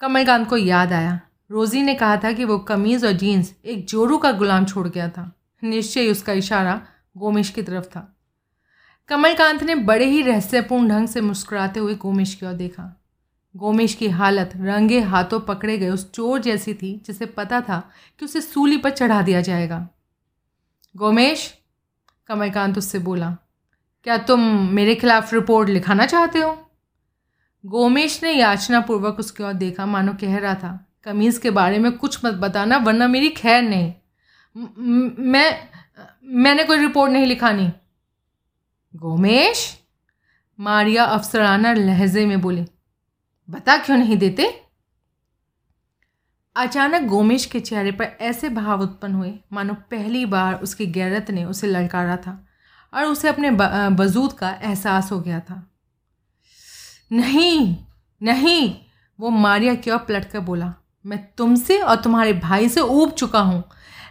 कमलकांत 0.00 0.48
को 0.48 0.56
याद 0.56 0.92
आया। 0.92 1.20
रोज़ी 1.50 1.82
ने 1.82 1.94
कहा 1.94 2.16
था 2.16 2.32
कि 2.32 2.44
वो 2.44 2.58
कमीज़ 2.58 3.06
और 3.06 3.12
जीन्स 3.12 3.54
एक 3.64 3.86
जोरू 3.86 4.18
का 4.18 4.32
गुलाम 4.32 4.64
छोड़ 4.64 4.88
गया 4.88 5.08
था। 5.08 5.36
निश्चय 5.64 6.08
उसका 6.08 6.32
इशारा 6.32 6.86
गोमेश 7.16 7.50
की 7.50 7.62
तरफ़ 7.62 7.84
था। 7.84 8.16
कमलकांत 9.08 9.62
ने 9.62 9.74
बड़े 9.74 10.04
ही 10.04 10.22
रहस्यपूर्ण 10.22 10.88
ढंग 10.88 11.08
से 11.08 11.20
मुस्कुराते 11.20 11.80
हुए 11.80 11.94
गोमेश 11.94 12.34
की 12.34 12.46
ओर 12.46 12.52
देखा। 12.52 13.02
गोमेश 13.56 13.94
की 13.94 14.08
हालत 14.08 14.50
रंगे 14.56 15.00
हाथों 15.00 15.40
पकड़े 15.40 15.78
गए 15.78 15.88
उस 15.88 16.12
चोर 16.12 16.40
जैसी 16.40 16.74
थी, 16.74 17.02
जिसे 17.06 17.26
पता 17.26 17.60
था 17.60 17.90
कि 18.18 18.24
उसे 18.24 18.40
सूली 18.40 18.76
पर 18.76 18.90
चढ़ा 18.90 19.22
दिया 19.22 19.40
जाएगा। 19.40 19.88
गोमेश 20.96 21.58
कमलकांत 22.28 22.78
उससे 22.78 22.98
बोला, 22.98 23.36
क्या 24.06 24.16
तुम 24.18 24.40
मेरे 24.72 24.94
खिलाफ 24.94 25.32
रिपोर्ट 25.34 25.68
लिखाना 25.68 26.06
चाहते 26.06 26.38
हो? 26.38 26.52
गोमेश 27.64 28.22
ने 28.22 28.32
याचनापूर्वक 28.32 29.18
उसकी 29.18 29.42
ओर 29.42 29.52
देखा। 29.52 29.86
मानो 29.86 30.12
कह 30.12 30.36
रहा 30.38 30.54
था, 30.54 30.78
कमीज़ 31.04 31.40
के 31.40 31.50
बारे 31.50 31.78
में 31.78 31.90
कुछ 31.92 32.24
मत 32.24 32.34
बताना, 32.34 32.76
वरना 32.76 33.08
मेरी 33.08 33.28
खैर 33.30 33.62
नहीं। 33.62 33.92
मैं 35.18 35.68
मैंने 36.24 36.64
कोई 36.64 36.78
रिपोर्ट 36.78 37.12
नहीं 37.12 37.26
लिखानी। 37.26 37.70
गोमेश? 38.94 39.66
मारिया 40.58 41.04
अफसराना 41.04 41.72
लहजे 41.72 42.24
में 42.26 42.40
बोली, 42.40 42.64
बता 43.48 43.76
क्यों 43.78 43.96
नहीं 43.96 44.16
देते? 44.16 44.48
अचानक 46.56 47.02
गोमेश 47.02 47.44
के 47.46 47.60
चेहरे 47.60 47.92
पर 47.92 48.04
ऐसे 48.20 48.48
भाव 48.48 48.82
उत्पन्न 48.82 49.14
हुए, 49.14 49.32
मानो 49.52 49.74
पहली 49.74 50.26
बार 50.26 50.54
उसकी 50.54 50.86
गैरत 50.86 51.30
ने 51.30 51.44
उसे 51.44 51.66
ललकारा 51.66 52.16
था 52.16 52.46
और 52.94 53.04
उसे 53.04 53.28
अपने 53.28 53.50
वजूद 53.96 54.32
का 54.32 54.50
एहसास 54.50 55.12
हो 55.12 55.20
गया 55.20 55.40
था। 55.40 55.70
नहीं 57.12 57.76
नहीं, 58.22 58.74
वो 59.20 59.30
मारिया 59.30 59.74
की 59.74 59.90
ओर 59.90 59.98
पलट 59.98 60.24
कर 60.24 60.40
बोला? 60.40 60.74
मैं 61.06 61.18
तुमसे 61.38 61.78
और 61.78 61.96
तुम्हारे 61.96 62.32
भाई 62.32 62.68
से 62.68 62.80
ऊब 62.80 63.10
चुका 63.10 63.40
हूँ। 63.40 63.62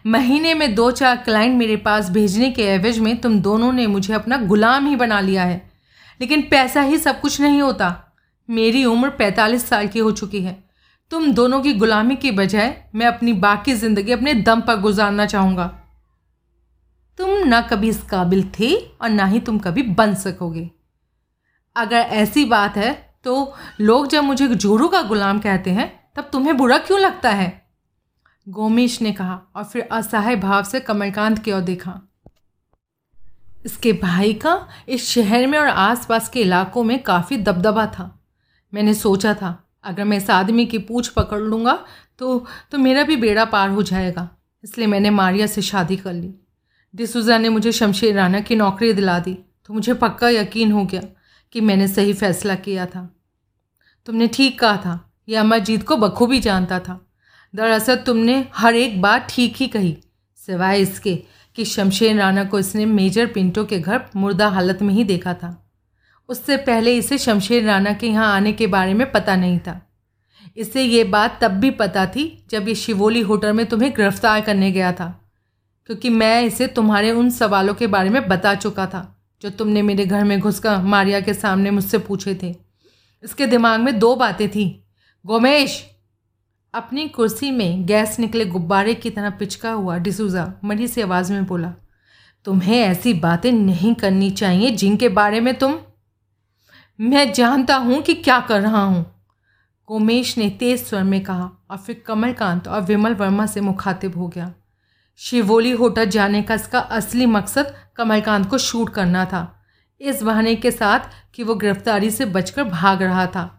महीने 0.08 0.54
में 0.54 0.76
दो 0.76 0.92
चार 0.92 1.16
क्लाइंट 1.16 1.58
मेरे 1.58 1.76
पास 1.78 2.10
भेजने 2.10 2.52
के 2.52 2.64
एवज 2.64 3.00
में 3.00 3.18
तुम 3.22 3.40
दोनों 3.40 3.74
ने 3.74 3.88
मुझे 3.88 4.14
अपना 4.14 4.38
गुलाम 4.38 4.88
ही 4.88 4.96
बना 4.96 5.20
लिया 5.20 5.44
है। 5.44 5.72
लेकिन 6.22 6.42
पैसा 6.42 6.82
ही 6.82 6.98
सब 6.98 7.22
कुछ 7.22 7.42
नहीं 7.42 7.62
होता। 7.62 8.16
मेरी 8.50 8.86
उम्र 8.86 9.10
पैंतालीस 9.10 9.66
साल 9.66 9.88
की 9.88 10.00
हो 10.00 10.12
चुकी 10.12 10.42
है। 10.42 10.65
तुम 11.12 11.32
दोनों 11.34 11.62
की 11.62 11.74
गुलामी 11.74 12.16
की 12.16 12.32
बजाय 12.32 12.76
मैं 12.96 13.06
अपनी 13.06 13.34
बाकी 13.42 13.74
ज़िंदगी 13.74 14.12
अपने 14.12 14.34
दम 14.36 14.62
पर 14.62 14.80
गुजारना 14.82 15.26
चाहूँगा। 15.26 15.66
तुम 17.20 17.48
ना 17.48 17.62
कभी 17.62 17.90
इस 17.90 18.02
काबिल 18.04 18.44
थे 18.60 18.74
और 18.76 19.10
ना 19.10 19.26
ही 19.26 19.40
तुम 19.40 19.60
कभी 19.60 19.84
बन 19.94 20.16
सकोगे। 20.16 20.70
अगर 21.76 21.96
ऐसी 21.96 22.46
बात 22.46 22.78
है 22.78 22.94
तो 23.26 23.54
लोग 23.82 24.08
जब 24.08 24.24
मुझे 24.24 24.48
जोरू 24.48 24.88
का 24.88 25.02
गुलाम 25.04 25.40
कहते 25.40 25.70
हैं, 25.72 25.88
तब 26.16 26.30
तुम्हें 26.34 26.56
बुरा 26.58 26.78
क्यों 26.78 27.00
लगता 27.00 27.30
है? 27.32 27.66
गोमेश 28.48 29.02
ने 29.02 29.12
कहा 29.12 29.42
और 29.56 29.64
फिर 29.64 29.88
असहाय 29.92 30.36
भाव 30.38 30.64
से 30.64 30.80
कमलकांत 30.80 31.40
की 31.40 31.52
ओर 31.52 31.62
देखा। 31.62 32.00
इसके 33.66 33.94
भाई 33.94 34.34
का 34.36 34.68
इस 34.88 35.10
शहर 35.10 35.48
में 35.48 35.58
और 35.60 35.68
आसपास 35.68 36.30
के 36.30 36.42
इलाकों 36.42 36.84
में 36.84 37.02
काफ़ी 37.04 37.38
दबदबा 37.40 37.86
था। 37.90 38.12
मैंने 38.74 38.94
सोचा 38.94 39.34
था 39.34 39.62
अगर 39.86 40.04
मैं 40.04 40.18
इस 40.18 40.30
आदमी 40.30 40.66
की 40.66 40.78
पूछ 40.80 41.08
पकड़ 41.10 41.40
लूँगा 41.40 41.78
तो 42.20 42.46
तो 42.72 42.78
मेरा 42.78 43.04
भी 43.04 43.16
बेड़ा 43.18 43.46
पार 43.46 43.70
हो 43.70 43.84
जाएगा। 43.84 44.30
इसलिए 44.64 44.88
मैंने 44.88 45.10
मारिया 45.10 45.48
से 45.48 45.62
शादी 45.62 45.96
कर 45.98 46.14
ली। 46.14 46.34
डिसूजा 46.94 47.38
ने 47.38 47.50
मुझे 47.50 47.72
शमशेर 47.72 48.16
राना 48.16 48.40
की 48.40 48.56
नौकरी 48.56 48.94
दिला 48.94 49.18
दी। 49.20 49.34
तो 49.66 49.74
मुझे 49.74 49.94
पक्का 49.94 50.30
यकीन 50.30 50.72
हो 50.72 50.84
गया 50.86 51.02
कि 51.56 51.62
मैंने 51.62 51.88
सही 51.88 52.14
फैसला 52.14 52.56
किया 52.56 52.86
था। 52.86 53.10
तुमने 54.08 54.28
ठीक 54.28 54.60
कहा 54.60 54.78
था। 54.78 55.00
यह 55.30 55.40
अमरजीत 55.42 55.84
को 55.84 55.98
बखूबी 55.98 56.40
जानता 56.40 56.80
था। 56.80 57.00
दरअसल 57.54 57.96
तुमने 57.98 58.46
हर 58.56 58.76
एक 58.76 59.02
बात 59.02 59.28
ठीक 59.30 59.56
ही 59.56 59.68
कही, 59.68 59.98
सिवाय 60.40 60.82
इसके 60.82 61.16
कि 61.58 61.66
शमशेर 61.66 62.16
राना 62.16 62.44
को 62.44 62.60
इसने 62.60 62.86
मेजर 62.86 63.28
पिंटो 63.28 63.64
के 63.66 63.80
घर 63.80 64.02
मुर्दा 64.16 64.48
हालत 64.48 64.82
में 64.82 64.94
ही 64.94 65.04
देखा 65.04 65.34
था। 65.34 65.65
उससे 66.30 66.58
पहले 66.60 66.96
इसे 66.98 67.18
शमशेर 67.18 67.64
राना 67.64 67.94
के 67.94 68.08
यहाँ 68.08 68.34
आने 68.36 68.54
के 68.54 68.68
बारे 68.68 68.94
में 68.94 69.12
पता 69.12 69.36
नहीं 69.36 69.60
था। 69.60 69.82
इसे 70.58 70.84
ये 70.84 71.04
बात 71.06 71.38
तब 71.42 71.52
भी 71.52 71.72
पता 71.74 72.06
थी 72.06 72.26
जब 72.52 72.68
ये 72.68 72.76
शिवोली 72.76 73.22
होटल 73.22 73.54
में 73.54 73.66
तुम्हें 73.66 73.92
गिरफ़्तार 73.92 74.42
करने 74.42 74.72
गया 74.72 74.92
था, 74.92 75.08
क्योंकि 75.90 76.10
मैं 76.12 76.42
इसे 76.44 76.68
तुम्हारे 76.70 77.12
उन 77.12 77.30
सवालों 77.32 77.74
के 77.74 77.88
बारे 77.88 78.10
में 78.10 78.28
बता 78.28 78.54
चुका 78.56 78.86
था, 78.86 79.12
जो 79.42 79.50
तुमने 79.50 79.82
मेरे 79.82 80.06
घर 80.06 80.24
में 80.24 80.40
घुसकर 80.40 80.78
मारिया 80.84 81.20
के 81.22 81.34
सामने 81.34 81.72
मुझसे 81.72 81.98
पूछे 82.00 82.36
थे। 82.44 82.56
इसके 83.24 83.46
दिमाग 83.48 83.80
में 83.80 83.98
दो 84.00 84.16
बातें 84.16 84.48
थीं। 84.50 84.72
गोमेश, 85.26 85.84
अपनी 86.74 87.08
कुर्सी 87.08 87.50
में 87.52 87.86
गैस 87.86 88.20
निकले 88.20 88.46
गुब्बारे 88.46 88.94
की 88.94 89.10
तरह 89.10 89.30
पिचका 89.30 89.72
हुआ 89.72 89.98
डिसूजा 89.98 90.52
मरी 90.64 90.88
सी 90.88 91.02
आवाज़ 91.02 91.32
में 91.34 91.46
बोला, 91.46 91.74
तुम्हें 92.46 92.78
ऐसी 92.78 93.14
बातें 93.16 93.52
नहीं 93.52 93.94
करनी 93.96 94.30
चाहिए 94.32 94.72
जिनके 94.72 95.10
बारे 95.12 95.40
में 95.40 95.54
तुम 95.56 95.78
मैं 97.00 97.32
जानता 97.34 97.76
हूँ 97.76 98.02
कि 98.02 98.14
क्या 98.14 98.40
कर 98.40 98.62
रहा 98.62 98.84
हूँ। 98.84 99.04
गोमेश 99.90 100.38
ने 100.38 100.50
तेज 100.50 100.84
स्वर 100.84 101.04
में 101.04 101.24
कहा 101.24 101.50
और 101.72 101.78
फिर 101.78 102.02
कमलकांत 102.08 102.68
और 102.68 102.82
विमल 102.82 103.14
वर्मा 103.14 103.46
से 103.46 103.62
मुखातिब 103.62 104.18
हो 104.18 104.28
गया। 104.28 104.54
शिवोली 105.20 105.72
होटल 105.72 106.06
जाने 106.06 106.42
का 106.42 106.54
इसका 106.54 106.80
असली 106.80 107.26
मकसद 107.26 107.74
कमलकांत 107.98 108.50
को 108.50 108.58
शूट 108.58 108.90
करना 108.90 109.26
था। 109.26 109.52
इस 110.02 110.24
बहाने 110.24 110.56
के 110.56 110.72
साथ 110.72 111.00
कि 111.36 111.44
वो 111.44 111.56
गिरफ्तारी 111.56 112.12
से 112.12 112.26
बचकर 112.26 112.64
भाग 112.64 113.02
रहा 113.04 113.26
था। 113.28 113.50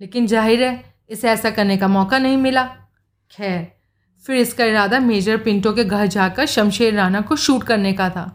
लेकिन 0.00 0.26
ज़ाहिर 0.26 0.62
है, 0.62 0.94
इसे 1.10 1.28
ऐसा 1.28 1.50
करने 1.50 1.76
का 1.76 1.88
मौका 1.88 2.18
नहीं 2.18 2.36
मिला। 2.36 2.64
खैर, 3.30 3.66
फिर 4.24 4.36
इसका 4.36 4.64
इरादा 4.64 4.98
मेजर 4.98 5.36
पिंटो 5.36 5.72
के 5.72 5.84
घर 5.84 6.06
जाकर 6.06 6.46
शमशेर 6.46 6.94
राणा 6.94 7.20
को 7.20 7.36
शूट 7.36 7.62
करने 7.62 7.92
का 7.92 8.10
था। 8.10 8.26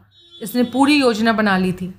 इसने 0.41 0.63
पूरी 0.63 0.99
योजना 0.99 1.33
बना 1.33 1.57
ली 1.57 1.71
थी। 1.73 1.93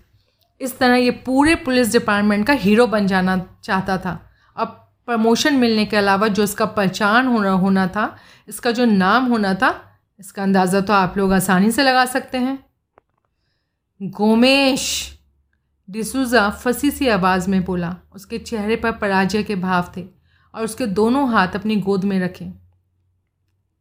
इस 0.61 0.79
तरह 0.79 0.95
ये 0.95 1.11
पूरे 1.11 1.55
पुलिस 1.55 1.93
डिपार्टमेंट 1.93 2.47
का 2.47 2.53
हीरो 2.53 2.87
बन 2.87 3.07
जाना 3.07 3.37
चाहता 3.65 3.99
था। 3.99 4.21
अब 4.57 4.69
प्रमोशन 5.07 5.57
मिलने 5.57 5.85
के 5.85 5.97
अलावा 5.97 6.29
जो 6.29 6.43
इसका 6.43 6.65
पहचान 6.67 7.27
होना 7.27 7.51
होना 7.51 7.87
था, 7.87 8.17
इसका 8.49 8.71
जो 8.71 8.85
नाम 8.85 9.27
होना 9.27 9.55
था, 9.55 9.75
इसका 10.21 10.43
अंदाज़ा 10.43 10.81
तो 10.81 10.93
आप 10.93 11.19
लोग 11.19 11.33
आसानी 11.33 11.71
से 11.71 11.83
लगा 11.83 12.05
सकते 12.05 12.39
हैं। 12.39 12.59
गोमेश 14.01 15.13
डिसूजा 15.89 16.49
फंसी 16.51 16.91
सी 16.91 17.09
आवाज़ 17.09 17.49
में 17.51 17.65
बोला। 17.65 17.95
उसके 18.15 18.39
चेहरे 18.39 18.77
पर 18.77 18.93
पराजय 18.93 19.43
के 19.43 19.57
भाव 19.57 19.93
थे 19.97 20.05
और 20.55 20.65
उसके 20.65 20.87
दोनों 20.87 21.29
हाथ 21.31 21.55
अपनी 21.55 21.77
गोद 21.77 22.05
में 22.05 22.19
रखे। 22.21 22.51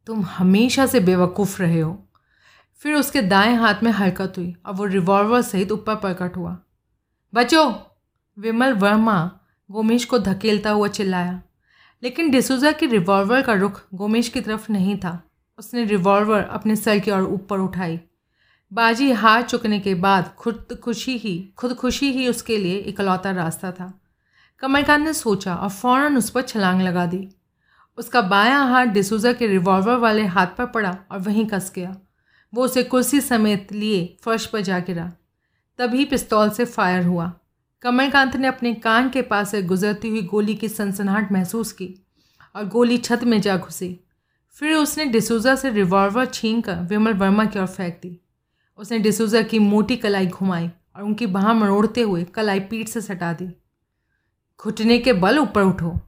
तुम 0.07 0.21
हमेशा 0.27 0.85
से 0.85 0.99
बेवकूफ़ 0.99 1.61
रहे 1.61 1.79
हो। 1.79 1.97
फिर 2.81 2.93
उसके 2.93 3.21
दाएँ 3.21 3.55
हाथ 3.55 3.83
में 3.83 3.91
हरकत 3.91 4.33
हुई 4.38 4.55
और 4.65 4.73
वो 4.73 4.85
रिवॉल्वर 4.85 5.41
सहित 5.41 5.71
ऊपर 5.71 5.95
प्रकट 5.95 6.38
हुआ। 6.38 6.57
बचो 7.36 7.63
विमल 8.38 8.74
वर्मा 8.74 9.39
गोमेश 9.69 10.06
को 10.06 10.17
धकेलता 10.19 10.71
हुआ 10.71 10.88
चिल्लाया, 10.88 11.41
लेकिन 12.04 12.30
डिसूजा 12.32 12.71
की 12.71 12.86
रिवॉल्वर 12.86 13.41
का 13.41 13.54
रुख 13.54 13.82
गोमेश 13.93 14.30
की 14.30 14.41
तरफ़ 14.41 14.71
नहीं 14.71 14.98
था। 14.98 15.24
उसने 15.60 15.84
रिवॉल्वर 15.86 16.43
अपने 16.43 16.76
सर 16.76 17.00
की 17.00 17.12
ओर 17.12 17.24
ऊपर 17.24 17.60
उठाई। 17.60 18.00
बाजी 18.71 19.12
हार 19.12 19.41
चुकने 19.41 19.80
के 19.80 19.95
बाद 19.95 20.34
खुद 20.36 20.80
खुशी 20.84 21.17
ही 21.17 21.54
खुद 21.58 21.74
खुशी 21.74 22.12
ही 22.12 22.28
उसके 22.28 22.58
लिए 22.58 22.78
इकलौता 22.78 23.32
रास्ता 23.32 23.71
था। 23.71 23.91
कमलकांत 24.60 25.06
ने 25.06 25.13
सोचा 25.13 25.56
और 25.56 25.69
फ़ौरन 25.69 26.17
उस 26.17 26.30
पर 26.30 26.41
छलांग 26.41 26.82
लगा 26.82 27.06
दी। 27.06 27.28
उसका 27.98 28.21
बायां 28.21 28.67
हाथ 28.69 28.86
डिसूजा 28.86 29.34
के 29.34 29.48
रिवॉल्वर 29.48 29.98
वाले 29.98 30.26
हाथ 30.26 30.48
पर 30.48 30.65
पड़ा 30.65 30.98
और 31.12 31.19
वहीं 31.19 31.45
कस 31.45 31.71
गया। 31.76 31.95
वो 32.54 32.65
उसे 32.65 32.84
कुर्सी 32.84 33.21
समेत 33.21 33.74
लिए 33.74 34.17
फर्श 34.24 34.45
पर 34.45 34.62
जा 34.62 34.80
गिरा। 34.80 35.12
तभी 35.77 36.05
पिस्तौल 36.05 36.49
से 36.49 36.65
फायर 36.65 37.05
हुआ। 37.05 37.33
कमलकांत 37.81 38.35
ने 38.35 38.47
अपने 38.47 38.73
कान 38.73 39.09
के 39.09 39.21
पास 39.21 39.51
से 39.51 39.63
गुजरती 39.63 40.09
हुई 40.09 40.21
गोली 40.21 40.55
की 40.55 40.69
सनसनाहट 40.69 41.31
महसूस 41.31 41.71
की 41.71 41.95
और 42.55 42.65
गोली 42.65 42.97
छत 42.97 43.23
में 43.23 43.41
जा 43.41 43.57
घुसी। 43.57 43.99
फिर 44.49 44.73
उसने 44.73 45.05
डिसूजा 45.05 45.55
से 45.55 45.69
रिवॉल्वर 45.69 46.25
छीन 46.25 46.61
कर 46.61 46.75
विमल 46.75 47.13
वर्मा 47.13 47.45
की 47.45 47.59
ओर 47.59 47.65
फेंक 47.65 47.99
दी। 48.03 48.21
उसने 48.77 48.99
डिसूजा 48.99 49.41
की 49.41 49.59
मोटी 49.59 49.95
कलाई 49.95 50.27
घुमाई 50.27 50.67
और 50.95 51.03
उनकी 51.03 51.27
बाह 51.27 51.53
मरोड़ते 51.53 52.01
हुए 52.01 52.23
कलाई 52.23 52.59
पीठ 52.59 52.88
से 52.88 53.01
सटा 53.01 53.33
दी। 53.33 53.47
घुटने 54.59 54.99
के 54.99 55.13
बल 55.13 55.39
ऊपर 55.39 55.61
उठो। 55.61 55.99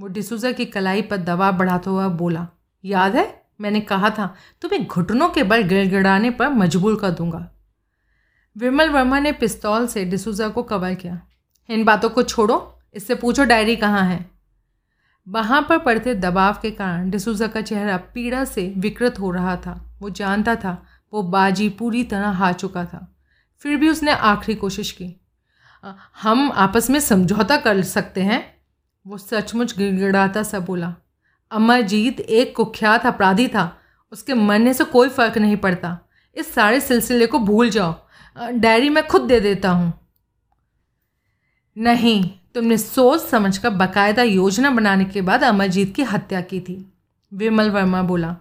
वो 0.00 0.06
डिसूजा 0.06 0.52
की 0.52 0.64
कलाई 0.64 1.02
पर 1.02 1.16
दबाव 1.16 1.56
बढ़ाता 1.56 1.90
हुआ 1.90 2.08
बोला, 2.08 2.48
याद 2.84 3.16
है? 3.16 3.46
मैंने 3.60 3.80
कहा 3.80 4.10
था, 4.10 4.34
तुम्हें 4.62 4.86
घुटनों 4.86 5.28
के 5.28 5.42
बल 5.42 5.62
गिड़गिड़ाने 5.62 6.30
पर 6.30 6.48
मजबूर 6.48 6.96
कर 7.00 7.10
दूँगा। 7.10 7.50
विमल 8.56 8.88
वर्मा 8.88 9.18
ने 9.18 9.32
पिस्तौल 9.32 9.86
से 9.86 10.04
डिसूजा 10.04 10.48
को 10.48 10.62
कवर 10.62 10.94
किया। 10.94 11.20
इन 11.70 11.84
बातों 11.84 12.10
को 12.10 12.22
छोड़ो, 12.22 12.80
इससे 12.94 13.14
पूछो 13.14 13.44
डायरी 13.44 13.76
कहाँ 13.76 14.02
है। 14.02 14.30
वहाँ 15.28 15.66
पर 15.68 15.78
पड़ते 15.78 16.14
दबाव 16.14 16.58
के 16.62 16.70
कारण 16.70 17.10
डिसूजा 17.10 17.46
का 17.46 17.60
चेहरा 17.60 17.96
पीड़ा 17.96 18.44
से 18.44 18.74
विकृत 18.76 19.18
हो 19.18 19.30
रहा 19.30 19.56
था। 19.56 19.96
वो 20.00 20.10
जानता 20.10 20.56
था, 20.56 20.86
वो 21.12 21.22
बाजी 21.22 21.68
पूरी 21.68 22.04
तरह 22.04 22.28
हार 22.28 22.52
चुका 22.52 22.84
था। 22.84 23.16
फिर 23.58 23.76
भी 23.76 23.88
उसने 23.88 24.12
आखिरी 24.12 24.58
कोशिश 24.58 24.92
की। 24.92 25.20
हम 26.22 26.52
आपस 26.52 26.90
में 26.90 27.00
समझौता 27.00 27.56
कर 27.56 27.82
सकते 27.82 28.22
हैं? 28.22 28.56
वो 29.06 29.18
सचमुच 29.18 29.78
गिड़गिड़ाता 29.78 30.42
सा 30.42 30.60
बोला। 30.60 30.94
अमरजीत 31.50 32.20
एक 32.20 32.56
कुख्यात 32.56 33.06
अपराधी 33.06 33.48
था। 33.48 33.80
उसके 34.12 34.34
मरने 34.34 34.74
से 34.74 34.84
कोई 34.84 35.08
फ़र्क 35.08 35.38
नहीं 35.38 35.56
पड़ता। 35.56 35.98
इस 36.34 36.54
सारे 36.54 36.80
सिलसिले 36.80 37.26
को 37.26 37.38
भूल 37.38 37.70
जाओ। 37.70 38.05
डायरी 38.36 38.88
मैं 38.88 39.06
खुद 39.06 39.22
दे 39.22 39.40
देता 39.40 39.70
हूँ। 39.70 39.92
नहीं, 41.76 42.22
तुमने 42.54 42.76
सोच 42.78 43.20
समझ 43.20 43.56
कर 43.58 43.70
बाकायदा 43.72 44.22
योजना 44.22 44.70
बनाने 44.70 45.04
के 45.04 45.20
बाद 45.22 45.44
अमरजीत 45.44 45.94
की 45.94 46.02
हत्या 46.04 46.40
की 46.42 46.60
थी। 46.60 46.84
विमल 47.32 47.70
वर्मा 47.70 48.02
बोला, 48.02 48.34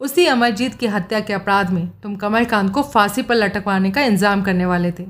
उसी 0.00 0.26
अमरजीत 0.26 0.74
की 0.74 0.86
हत्या 0.86 1.20
के 1.20 1.32
अपराध 1.32 1.70
में 1.70 1.88
तुम 2.00 2.16
कमलकांत 2.16 2.72
को 2.72 2.82
फांसी 2.84 3.22
पर 3.22 3.34
लटकवाने 3.34 3.90
का 3.90 4.02
इंतज़ाम 4.02 4.42
करने 4.42 4.66
वाले 4.66 4.90
थे। 4.92 5.04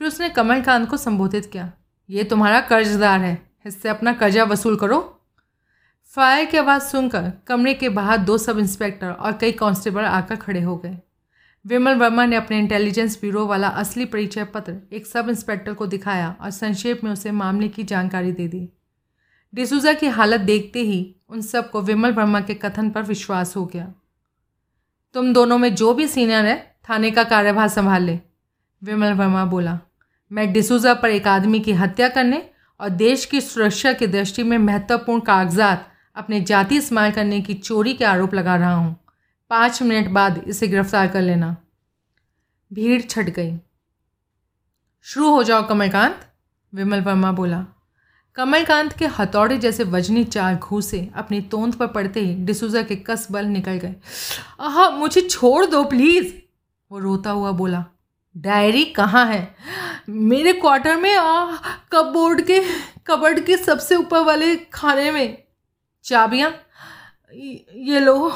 फिर 0.00 0.08
उसने 0.08 0.28
कमलकांत 0.30 0.88
को 0.90 0.96
संबोधित 0.96 1.46
किया, 1.46 1.70
ये 2.08 2.24
तुम्हारा 2.24 2.60
कर्जदार 2.62 3.20
है, 3.20 3.38
इससे 3.66 3.88
अपना 3.88 4.12
कर्जा 4.14 4.44
वसूल 4.44 4.76
करो। 4.76 5.00
फायर 6.14 6.44
की 6.44 6.56
आवाज़ 6.58 6.82
सुनकर 6.82 7.32
कमरे 7.46 7.74
के 7.74 7.88
बाहर 7.90 8.18
दो 8.18 8.38
सब 8.38 8.58
इंस्पेक्टर 8.58 9.10
और 9.10 9.32
कई 9.32 9.52
कांस्टेबल 9.54 10.04
आकर 10.04 10.36
खड़े 10.36 10.60
हो 10.60 10.76
गए। 10.76 10.96
विमल 11.66 11.94
वर्मा 11.94 12.24
ने 12.26 12.36
अपने 12.36 12.58
इंटेलिजेंस 12.58 13.18
ब्यूरो 13.20 13.46
वाला 13.46 13.68
असली 13.68 14.04
परिचय 14.04 14.44
पत्र 14.44 14.74
एक 14.92 15.06
सब 15.06 15.28
इंस्पेक्टर 15.28 15.74
को 15.74 15.86
दिखाया 15.86 16.34
और 16.40 16.50
संक्षेप 16.50 17.00
में 17.04 17.10
उसे 17.10 17.30
मामले 17.30 17.68
की 17.68 17.84
जानकारी 17.84 18.32
दे 18.32 18.48
दी। 18.48 18.68
डिसूजा 19.52 19.92
की 19.92 20.06
हालत 20.06 20.40
देखते 20.40 20.80
ही 20.80 21.16
उन 21.28 21.40
सबको 21.40 21.80
विमल 21.82 22.12
वर्मा 22.12 22.40
के 22.40 22.54
कथन 22.54 22.90
पर 22.90 23.02
विश्वास 23.02 23.56
हो 23.56 23.64
गया। 23.66 23.92
तुम 25.14 25.32
दोनों 25.32 25.58
में 25.58 25.74
जो 25.74 25.94
भी 25.94 26.06
सीनियर 26.06 26.44
है, 26.44 26.76
थाने 26.90 27.10
का 27.10 27.24
कार्यभार 27.24 27.68
संभाल 27.68 28.02
ले, 28.02 28.18
विमल 28.82 29.12
वर्मा 29.12 29.44
बोला। 29.44 29.78
मैं 30.30 30.52
डिसूजा 30.52 30.94
पर 30.94 31.10
एक 31.10 31.26
आदमी 31.26 31.60
की 31.60 31.72
हत्या 31.72 32.08
करने 32.08 32.42
और 32.80 32.88
देश 32.88 33.24
की 33.24 33.40
सुरक्षा 33.40 33.92
की 33.92 34.06
दृष्टि 34.06 34.42
में 34.42 34.58
महत्वपूर्ण 34.58 35.20
कागजात 35.20 35.88
अपने 36.16 36.40
जाति 36.40 36.76
इस्तेमाल 36.76 37.10
करने 37.10 37.40
की 37.40 37.54
चोरी 37.54 37.94
के 37.94 38.04
आरोप 38.04 38.34
लगा 38.34 38.56
रहा 38.56 38.74
हूँ। 38.74 38.96
पाँच 39.50 39.82
मिनट 39.82 40.08
बाद 40.08 40.44
इसे 40.48 40.68
गिरफ़्तार 40.68 41.08
कर 41.08 41.22
लेना। 41.22 41.56
भीड़ 42.72 43.02
छट 43.02 43.24
गई। 43.24 43.58
शुरू 45.02 45.30
हो 45.30 45.42
जाओ, 45.42 45.68
कमलकांत। 45.68 46.32
विमल 46.74 47.00
वर्मा 47.00 47.32
बोला। 47.32 47.66
कमलकांत 48.34 48.92
के 48.92 49.06
हथौड़े 49.06 49.58
जैसे 49.58 49.84
वजनी 49.84 50.24
चार 50.24 50.54
घूसे 50.54 51.10
अपनी 51.14 51.40
तोंद 51.40 51.74
पर 51.74 51.86
पड़ते 51.86 52.20
ही 52.20 52.34
डिसूजा 52.34 52.82
के 52.82 52.96
कस 52.96 53.28
बल 53.30 53.44
निकल 53.46 53.72
गए। 53.72 53.94
आह, 54.60 54.90
मुझे 54.90 55.20
छोड़ 55.20 55.66
दो, 55.66 55.84
प्लीज़, 55.84 56.34
वो 56.92 56.98
रोता 56.98 57.30
हुआ 57.30 57.50
बोला। 57.50 57.84
डायरी 58.36 58.84
कहाँ 58.84 59.26
है? 59.26 59.56
मेरे 60.08 60.52
क्वार्टर 60.52 60.96
में, 60.96 61.16
आ, 61.16 61.56
कपबोर्ड 61.92 62.42
के, 62.42 62.62
कबर्ड 63.06 63.40
के 63.40 63.56
सबसे 63.56 63.96
ऊपर 63.96 64.18
वाले 64.18 64.56
खाने 64.56 65.10
में। 65.10 65.44
चाबियाँ? 66.04 66.62
ये 67.74 68.00
लो। 68.00 68.32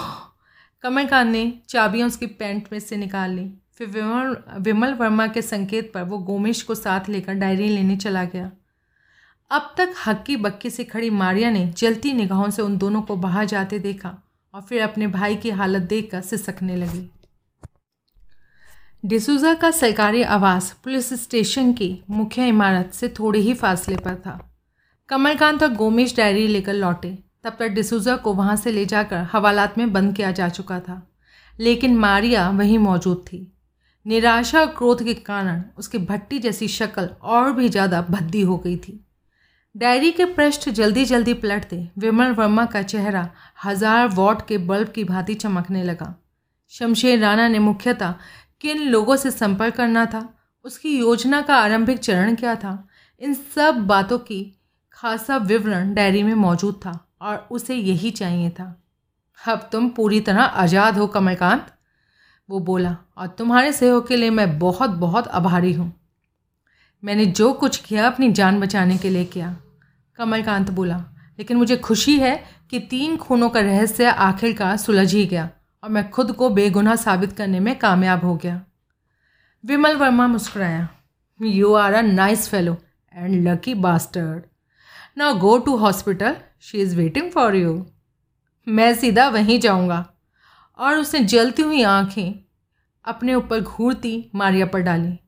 कमलकांत 0.82 1.30
ने 1.32 1.52
चाबियाँ 1.68 2.06
उसकी 2.06 2.26
पैंट 2.26 2.68
में 2.72 2.78
से 2.80 2.96
निकाल 2.96 3.30
ली। 3.30 3.50
फिर 3.72 3.88
विमल 3.88 4.36
विमल 4.58 4.94
वर्मा 4.94 5.26
के 5.26 5.42
संकेत 5.42 5.92
पर 5.94 6.02
वो 6.02 6.18
गोमेश 6.18 6.62
को 6.62 6.74
साथ 6.74 7.08
लेकर 7.08 7.34
डायरी 7.34 7.68
लेने 7.68 7.96
चला 7.96 8.24
गया। 8.24 8.50
अब 9.50 9.74
तक 9.78 9.94
हक्की 10.06 10.36
बक्की 10.36 10.70
से 10.70 10.84
खड़ी 10.84 11.10
मारिया 11.10 11.50
ने 11.50 11.66
जलती 11.76 12.12
निगाहों 12.12 12.50
से 12.50 12.62
उन 12.62 12.76
दोनों 12.78 13.02
को 13.02 13.16
बाहर 13.16 13.44
जाते 13.44 13.78
देखा 13.78 14.16
और 14.54 14.62
फिर 14.62 14.82
अपने 14.82 15.06
भाई 15.06 15.36
की 15.36 15.50
हालत 15.50 15.82
देखकर 15.82 16.20
सिसकने 16.20 16.76
लगी। 16.76 17.08
डिसूजा 19.04 19.54
का 19.54 19.70
सरकारी 19.70 20.22
आवास 20.22 20.72
पुलिस 20.84 21.12
स्टेशन 21.14 21.72
की 21.72 22.02
मुख्य 22.10 22.46
इमारत 22.46 22.90
से 22.94 23.08
थोड़े 23.08 23.40
ही 23.40 23.54
फासले 23.54 23.96
पर 23.96 24.14
था। 24.14 24.38
कमलकांत 25.08 25.62
और 25.62 25.74
गोमेश 25.74 26.16
डायरी 26.16 26.46
लेकर 26.46 26.72
लौटे। 26.72 27.18
तब 27.44 27.56
तक 27.58 27.68
डिसूजा 27.68 28.16
को 28.16 28.32
वहाँ 28.34 28.56
से 28.56 28.72
ले 28.72 28.84
जाकर 28.86 29.26
हवालात 29.32 29.78
में 29.78 29.92
बंद 29.92 30.14
किया 30.16 30.30
जा 30.32 30.48
चुका 30.48 30.80
था। 30.80 31.02
लेकिन 31.58 31.96
मारिया 31.96 32.48
वहीं 32.50 32.78
मौजूद 32.78 33.24
थी। 33.26 33.46
निराशा 34.06 34.60
और 34.60 34.66
क्रोध 34.66 35.02
के 35.04 35.14
कारण 35.14 35.62
उसकी 35.78 35.98
भट्टी 36.00 36.38
जैसी 36.38 36.68
शक्ल 36.68 37.08
और 37.22 37.52
भी 37.52 37.68
ज़्यादा 37.68 38.00
भद्दी 38.02 38.40
हो 38.42 38.56
गई 38.58 38.76
थी। 38.76 38.98
डायरी 39.74 40.10
के 40.10 40.24
पृष्ठ 40.26 40.68
जल्दी 40.68 41.04
जल्दी 41.04 41.34
पलटते 41.34 41.76
विमल 41.98 42.32
वर्मा 42.32 42.64
का 42.66 42.82
चेहरा 42.82 43.28
हज़ार 43.64 44.08
वॉट 44.08 44.46
के 44.46 44.58
बल्ब 44.60 44.88
की 44.88 45.04
भांति 45.04 45.34
चमकने 45.34 45.82
लगा। 45.82 46.14
शमशेर 46.72 47.18
राणा 47.18 47.48
ने 47.48 47.58
मुख्यतः 47.58 48.14
किन 48.60 48.82
लोगों 48.82 49.16
से 49.16 49.30
संपर्क 49.30 49.74
करना 49.74 50.04
था, 50.06 50.28
उसकी 50.64 50.98
योजना 50.98 51.40
का 51.42 51.56
आरंभिक 51.56 51.98
चरण 51.98 52.34
क्या 52.34 52.54
था, 52.54 52.88
इन 53.20 53.34
सब 53.34 53.86
बातों 53.86 54.18
की 54.18 54.42
खासा 54.92 55.36
विवरण 55.36 55.94
डायरी 55.94 56.22
में 56.22 56.34
मौजूद 56.34 56.74
था। 56.76 56.98
और 57.20 57.46
उसे 57.50 57.74
यही 57.74 58.10
चाहिए 58.10 58.50
था। 58.50 58.74
अब 59.38 59.68
तुम 59.72 59.88
पूरी 59.88 60.20
तरह 60.20 60.42
आज़ाद 60.42 60.98
हो, 60.98 61.06
कमलकांत, 61.06 61.66
वो 62.48 62.58
बोला, 62.60 62.96
और 63.16 63.26
तुम्हारे 63.28 63.72
सहयोग 63.72 64.06
के 64.08 64.16
लिए 64.16 64.30
मैं 64.30 64.58
बहुत 64.58 64.90
बहुत 64.90 65.28
आभारी 65.28 65.72
हूँ। 65.72 65.92
मैंने 67.02 67.26
जो 67.26 67.52
कुछ 67.52 67.76
किया, 67.76 68.06
अपनी 68.06 68.30
जान 68.32 68.60
बचाने 68.60 68.96
के 68.98 69.10
लिए 69.10 69.24
किया, 69.24 69.56
कमलकांत 70.18 70.70
बोला। 70.70 70.96
लेकिन 71.38 71.56
मुझे 71.56 71.76
खुशी 71.76 72.18
है 72.18 72.34
कि 72.70 72.80
तीन 72.80 73.16
खूनों 73.16 73.48
का 73.48 73.60
रहस्य 73.60 74.04
आखिरकार 74.04 74.76
सुलझ 74.76 75.12
ही 75.14 75.26
गया, 75.26 75.48
और 75.82 75.90
मैं 75.90 76.08
खुद 76.10 76.32
को 76.32 76.48
बेगुनाह 76.50 76.96
साबित 76.96 77.32
करने 77.32 77.60
में 77.60 77.78
कामयाब 77.78 78.24
हो 78.24 78.34
गया। 78.36 78.60
विमल 79.64 79.96
वर्मा 79.96 80.26
मुस्कुराया। 80.26 80.88
You 81.40 81.72
are 81.74 81.94
a 81.94 82.00
nice 82.02 82.48
fellow 82.48 82.76
and 83.14 83.48
lucky 83.48 83.74
bastard 83.76 84.42
now 85.20 85.34
go 85.34 85.56
to 85.58 85.74
hospital 85.76 86.36
she 86.60 86.78
is 86.78 86.96
waiting 86.96 87.30
for 87.30 87.56
you 87.56 87.86
मैं 88.66 88.94
सीधा 88.94 89.28
वहीं 89.28 89.58
जाऊँगा। 89.60 90.14
और 90.78 90.98
उसने 90.98 91.20
जलती 91.20 91.62
हुई 91.62 91.82
आँखें 91.82 92.44
अपने 93.04 93.34
ऊपर 93.34 93.60
घूरती, 93.60 94.30
मारिया 94.34 94.66
पर 94.66 94.80
डाली। 94.80 95.18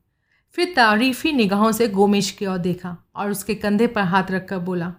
फिर 0.55 0.73
तारीफी 0.75 1.31
निगाहों 1.31 1.71
से 1.71 1.87
गोमेश 1.87 2.31
की 2.31 2.45
ओर 2.45 2.57
देखा 2.57 2.95
और 3.15 3.31
उसके 3.31 3.55
कंधे 3.55 3.87
पर 3.87 4.01
हाथ 4.01 4.31
रखकर 4.31 4.57
बोला, 4.59 4.93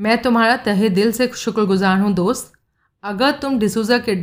मैं 0.00 0.22
तुम्हारा 0.22 0.56
तहे 0.56 0.88
दिल 0.88 1.12
से 1.12 1.30
शुक्रगुजार 1.36 1.98
हूँ 2.00 2.12
दोस्त। 2.14 2.52
अगर 3.04 3.30
तुम 3.32 3.58
डिसूजा 3.58 3.98
के 3.98 4.14